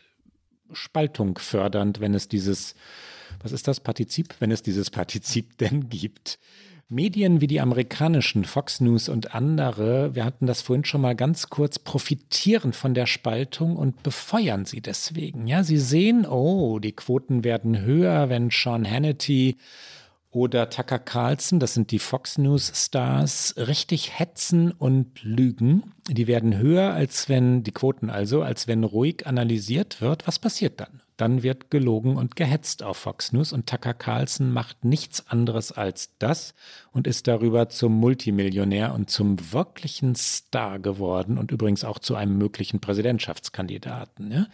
[0.72, 2.74] Spaltung fördernd, wenn es dieses,
[3.42, 6.38] was ist das, Partizip, wenn es dieses Partizip denn gibt.
[6.88, 11.48] Medien wie die amerikanischen Fox News und andere, wir hatten das vorhin schon mal ganz
[11.48, 15.48] kurz, profitieren von der Spaltung und befeuern sie deswegen.
[15.48, 19.56] Ja, sie sehen, oh, die Quoten werden höher, wenn Sean Hannity
[20.36, 25.94] oder Tucker Carlson, das sind die Fox News Stars, richtig hetzen und lügen.
[26.10, 30.26] Die werden höher, als wenn, die Quoten also, als wenn ruhig analysiert wird.
[30.26, 31.00] Was passiert dann?
[31.16, 36.10] Dann wird gelogen und gehetzt auf Fox News und Tucker Carlson macht nichts anderes als
[36.18, 36.52] das
[36.92, 42.36] und ist darüber zum Multimillionär und zum wirklichen Star geworden und übrigens auch zu einem
[42.36, 44.30] möglichen Präsidentschaftskandidaten.
[44.30, 44.46] Ja?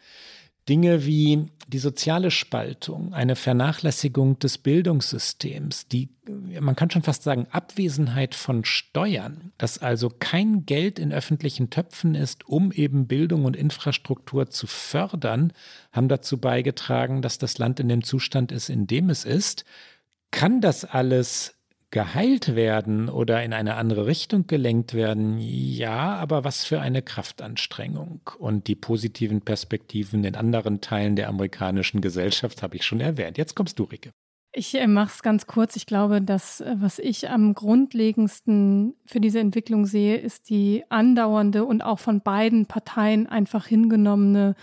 [0.68, 6.10] Dinge wie die soziale Spaltung, eine Vernachlässigung des Bildungssystems, die,
[6.60, 12.14] man kann schon fast sagen, Abwesenheit von Steuern, dass also kein Geld in öffentlichen Töpfen
[12.14, 15.52] ist, um eben Bildung und Infrastruktur zu fördern,
[15.90, 19.64] haben dazu beigetragen, dass das Land in dem Zustand ist, in dem es ist.
[20.30, 21.54] Kann das alles
[21.92, 28.22] geheilt werden oder in eine andere Richtung gelenkt werden, ja, aber was für eine Kraftanstrengung.
[28.38, 33.36] Und die positiven Perspektiven in anderen Teilen der amerikanischen Gesellschaft habe ich schon erwähnt.
[33.36, 34.10] Jetzt kommst du, Rike.
[34.54, 35.76] Ich äh, mache es ganz kurz.
[35.76, 41.64] Ich glaube, dass äh, was ich am grundlegendsten für diese Entwicklung sehe, ist die andauernde
[41.64, 44.54] und auch von beiden Parteien einfach hingenommene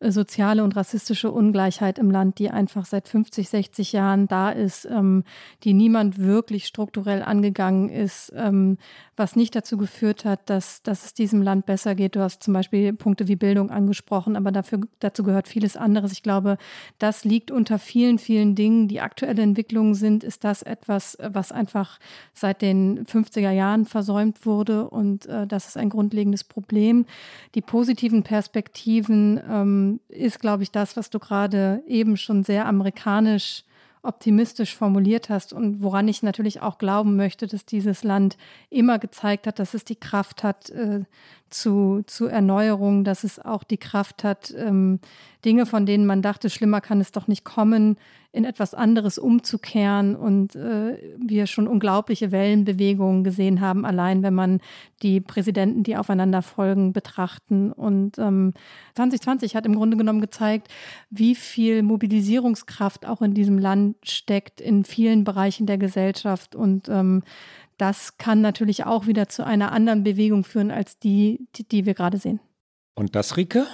[0.00, 5.24] soziale und rassistische Ungleichheit im Land, die einfach seit 50, 60 Jahren da ist, ähm,
[5.64, 8.76] die niemand wirklich strukturell angegangen ist, ähm,
[9.16, 12.14] was nicht dazu geführt hat, dass, dass es diesem Land besser geht.
[12.14, 16.12] Du hast zum Beispiel Punkte wie Bildung angesprochen, aber dafür, dazu gehört vieles anderes.
[16.12, 16.58] Ich glaube,
[16.98, 21.98] das liegt unter vielen, vielen Dingen, die aktuelle Entwicklungen sind, ist das etwas, was einfach
[22.34, 27.06] seit den 50er Jahren versäumt wurde und äh, das ist ein grundlegendes Problem.
[27.54, 33.64] Die positiven Perspektiven ähm, ist, glaube ich, das, was du gerade eben schon sehr amerikanisch
[34.06, 38.36] optimistisch formuliert hast und woran ich natürlich auch glauben möchte, dass dieses Land
[38.70, 41.04] immer gezeigt hat, dass es die Kraft hat, äh,
[41.50, 45.00] zu, zu Erneuerung, dass es auch die Kraft hat, ähm,
[45.44, 47.96] Dinge, von denen man dachte, schlimmer kann es doch nicht kommen,
[48.36, 54.60] in etwas anderes umzukehren und äh, wir schon unglaubliche Wellenbewegungen gesehen haben, allein wenn man
[55.02, 57.72] die Präsidenten, die aufeinander folgen, betrachten.
[57.72, 58.52] Und ähm,
[58.94, 60.68] 2020 hat im Grunde genommen gezeigt,
[61.10, 67.22] wie viel Mobilisierungskraft auch in diesem Land steckt, in vielen Bereichen der Gesellschaft und ähm,
[67.78, 71.92] das kann natürlich auch wieder zu einer anderen Bewegung führen als die, die, die wir
[71.94, 72.40] gerade sehen.
[72.94, 73.66] Und das, Rike,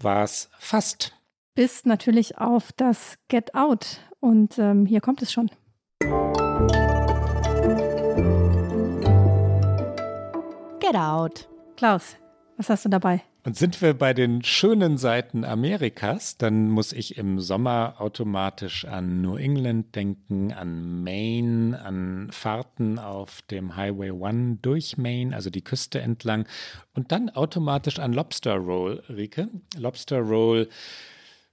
[0.00, 1.12] war es fast.
[1.54, 4.00] Bis natürlich auf das Get Out.
[4.20, 5.50] Und ähm, hier kommt es schon.
[10.80, 11.48] Get Out.
[11.76, 12.16] Klaus,
[12.56, 13.22] was hast du dabei?
[13.44, 19.20] Und sind wir bei den schönen Seiten Amerikas, dann muss ich im Sommer automatisch an
[19.20, 25.64] New England denken, an Maine, an Fahrten auf dem Highway One durch Maine, also die
[25.64, 26.46] Küste entlang.
[26.94, 29.48] Und dann automatisch an Lobster Roll, Rike.
[29.76, 30.68] Lobster Roll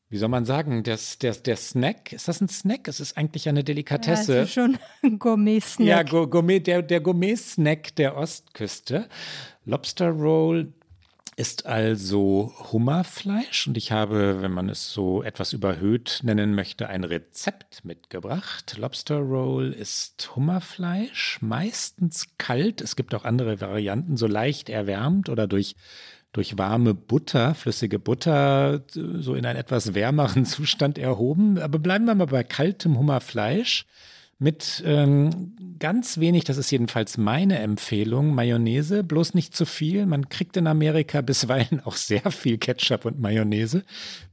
[0.10, 2.88] wie soll man sagen, das, der, der Snack, ist das ein Snack?
[2.88, 4.34] Es ist eigentlich eine Delikatesse.
[4.34, 5.88] Ja, das ist schon ein Gourmet-Snack.
[5.88, 9.08] Ja, Gourmet, der, der Gourmet-Snack der Ostküste.
[9.66, 10.74] Lobster Roll,
[11.40, 17.06] ist also Hummerfleisch und ich habe, wenn man es so etwas überhöht nennen möchte, ein
[17.06, 18.76] Rezept mitgebracht.
[18.78, 22.82] Lobster Roll ist Hummerfleisch, meistens kalt.
[22.82, 25.78] Es gibt auch andere Varianten, so leicht erwärmt oder durch
[26.32, 31.60] durch warme Butter, flüssige Butter, so in einen etwas wärmeren Zustand erhoben.
[31.60, 33.86] Aber bleiben wir mal bei kaltem Hummerfleisch
[34.40, 40.06] mit ähm, ganz wenig, das ist jedenfalls meine Empfehlung, Mayonnaise, bloß nicht zu viel.
[40.06, 43.84] Man kriegt in Amerika bisweilen auch sehr viel Ketchup und Mayonnaise.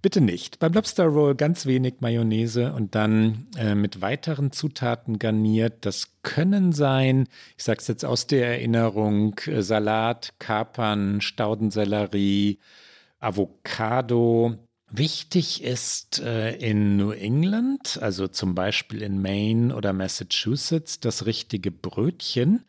[0.02, 0.60] Bitte nicht.
[0.60, 5.84] Beim Lobster Roll ganz wenig Mayonnaise und dann äh, mit weiteren Zutaten garniert.
[5.84, 7.26] Das können sein,
[7.56, 12.60] ich sage es jetzt aus der Erinnerung, äh, Salat, Kapern, Staudensellerie,
[13.18, 14.54] Avocado,
[14.90, 21.72] Wichtig ist äh, in New England, also zum Beispiel in Maine oder Massachusetts, das richtige
[21.72, 22.64] Brötchen.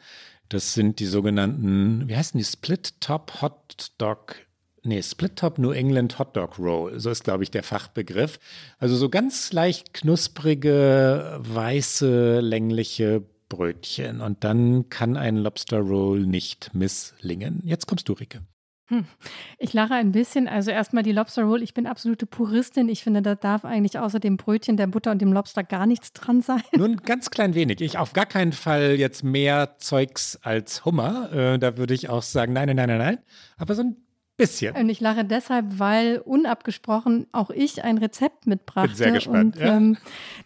[0.49, 4.47] Das sind die sogenannten, wie heißen die, Split Top Hot Dog
[4.83, 6.97] Nee, Split Top New England Hot Dog Roll.
[6.97, 8.39] So ist, glaube ich, der Fachbegriff.
[8.79, 14.21] Also so ganz leicht knusprige, weiße, längliche Brötchen.
[14.21, 17.59] Und dann kann ein Lobster Roll nicht misslingen.
[17.65, 18.43] Jetzt kommst du, Rike.
[18.89, 19.05] Hm.
[19.57, 20.47] Ich lache ein bisschen.
[20.47, 21.61] Also erstmal die Lobster Roll.
[21.61, 22.87] Ich bin absolute Puristin.
[22.87, 26.13] Ich finde, da darf eigentlich außer dem Brötchen, der Butter und dem Lobster gar nichts
[26.13, 26.61] dran sein.
[26.75, 27.81] Nur ein ganz klein wenig.
[27.81, 31.31] Ich auf gar keinen Fall jetzt mehr Zeugs als Hummer.
[31.33, 33.17] Äh, da würde ich auch sagen, nein, nein, nein, nein, nein.
[33.57, 33.97] Aber so ein
[34.37, 34.75] Bisschen.
[34.75, 38.89] Und ich lache deshalb, weil unabgesprochen auch ich ein Rezept mitbrachte.
[38.89, 39.55] Bin sehr gespannt.
[39.55, 39.75] Und ja.
[39.75, 39.97] ähm,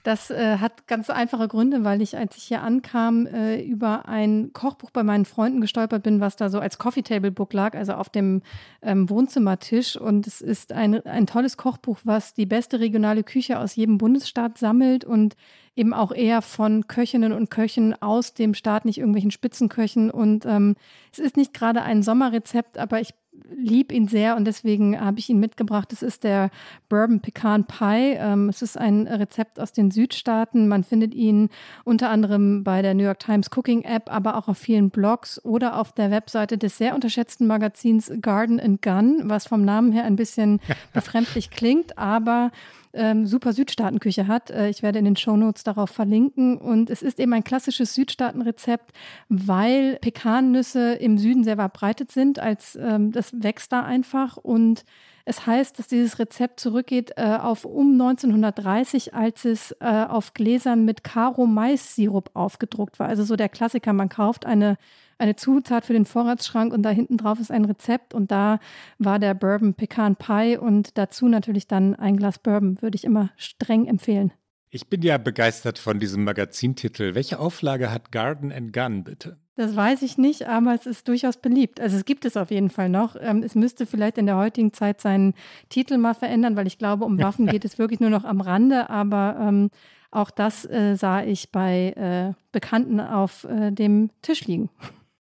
[0.04, 4.52] das äh, hat ganz einfache Gründe, weil ich, als ich hier ankam, äh, über ein
[4.54, 7.92] Kochbuch bei meinen Freunden gestolpert bin, was da so als Coffee Table Book lag, also
[7.92, 8.44] auf dem
[8.82, 9.98] ähm, Wohnzimmertisch.
[9.98, 14.58] Und es ist ein, ein tolles Kochbuch, was die beste regionale Küche aus jedem Bundesstaat
[14.58, 15.36] sammelt und
[15.76, 20.12] eben auch eher von Köchinnen und Köchen aus dem Staat, nicht irgendwelchen Spitzenköchen.
[20.12, 20.76] Und ähm,
[21.12, 23.14] es ist nicht gerade ein Sommerrezept, aber ich
[23.50, 25.94] lieb ihn sehr und deswegen habe ich ihn mitgebracht.
[25.94, 26.50] Es ist der
[26.90, 28.16] Bourbon Pecan Pie.
[28.18, 30.68] Ähm, es ist ein Rezept aus den Südstaaten.
[30.68, 31.50] Man findet ihn
[31.84, 35.80] unter anderem bei der New York Times Cooking App, aber auch auf vielen Blogs oder
[35.80, 40.16] auf der Webseite des sehr unterschätzten Magazins Garden and Gun, was vom Namen her ein
[40.16, 40.60] bisschen
[40.94, 42.52] befremdlich klingt, aber
[42.94, 44.50] ähm, super Südstaatenküche hat.
[44.50, 46.58] Äh, ich werde in den Shownotes darauf verlinken.
[46.58, 48.92] Und es ist eben ein klassisches Südstaatenrezept,
[49.30, 52.40] weil Pekannüsse im Süden sehr verbreitet sind.
[52.40, 54.84] Als ähm, das wächst da einfach und
[55.26, 60.84] es heißt, dass dieses Rezept zurückgeht äh, auf um 1930, als es äh, auf Gläsern
[60.84, 63.08] mit Karo-Mais-Sirup aufgedruckt war.
[63.08, 64.78] Also so der Klassiker, man kauft eine
[65.22, 68.60] eine Zutat für den Vorratsschrank und da hinten drauf ist ein Rezept und da
[68.98, 73.30] war der Bourbon Pecan Pie und dazu natürlich dann ein Glas Bourbon, würde ich immer
[73.38, 74.34] streng empfehlen.
[74.74, 77.14] Ich bin ja begeistert von diesem Magazintitel.
[77.14, 79.38] Welche Auflage hat Garden and Gun bitte?
[79.56, 81.82] Das weiß ich nicht, aber es ist durchaus beliebt.
[81.82, 83.18] Also es gibt es auf jeden Fall noch.
[83.20, 85.34] Ähm, es müsste vielleicht in der heutigen Zeit seinen
[85.68, 88.90] Titel mal verändern, weil ich glaube, um Waffen geht es wirklich nur noch am Rande.
[88.90, 89.70] Aber ähm,
[90.10, 94.70] auch das äh, sah ich bei äh, Bekannten auf äh, dem Tisch liegen.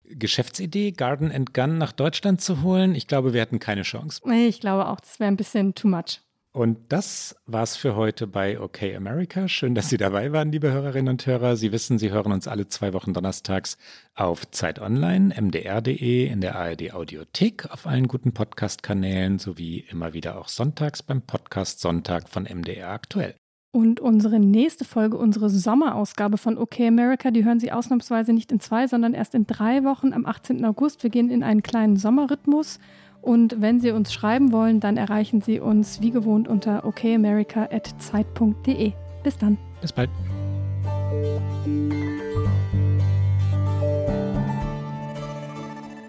[0.10, 2.96] Geschäftsidee, Garden and Gun nach Deutschland zu holen?
[2.96, 4.22] Ich glaube, wir hätten keine Chance.
[4.26, 6.22] Nee, ich glaube auch, das wäre ein bisschen too much.
[6.52, 9.48] Und das war's für heute bei OK America.
[9.48, 11.56] Schön, dass Sie dabei waren, liebe Hörerinnen und Hörer.
[11.56, 13.78] Sie wissen, Sie hören uns alle zwei Wochen donnerstags
[14.16, 20.40] auf Zeit Online, mdr.de, in der ARD Audiothek, auf allen guten Podcast-Kanälen sowie immer wieder
[20.40, 23.36] auch sonntags beim Podcast Sonntag von MDR aktuell.
[23.72, 28.60] Und unsere nächste Folge, unsere Sommerausgabe von OK America, die hören Sie ausnahmsweise nicht in
[28.60, 30.66] zwei, sondern erst in drei Wochen am 18.
[30.66, 31.04] August.
[31.04, 32.80] Wir gehen in einen kleinen Sommerrhythmus.
[33.22, 38.94] Und wenn Sie uns schreiben wollen, dann erreichen Sie uns wie gewohnt unter okamerica.zeit.de.
[39.24, 39.60] Bis dann.
[39.82, 40.10] Bis bald.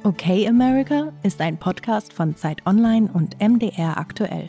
[0.02, 4.48] Okay America ist ein Podcast von Zeit Online und MDR aktuell.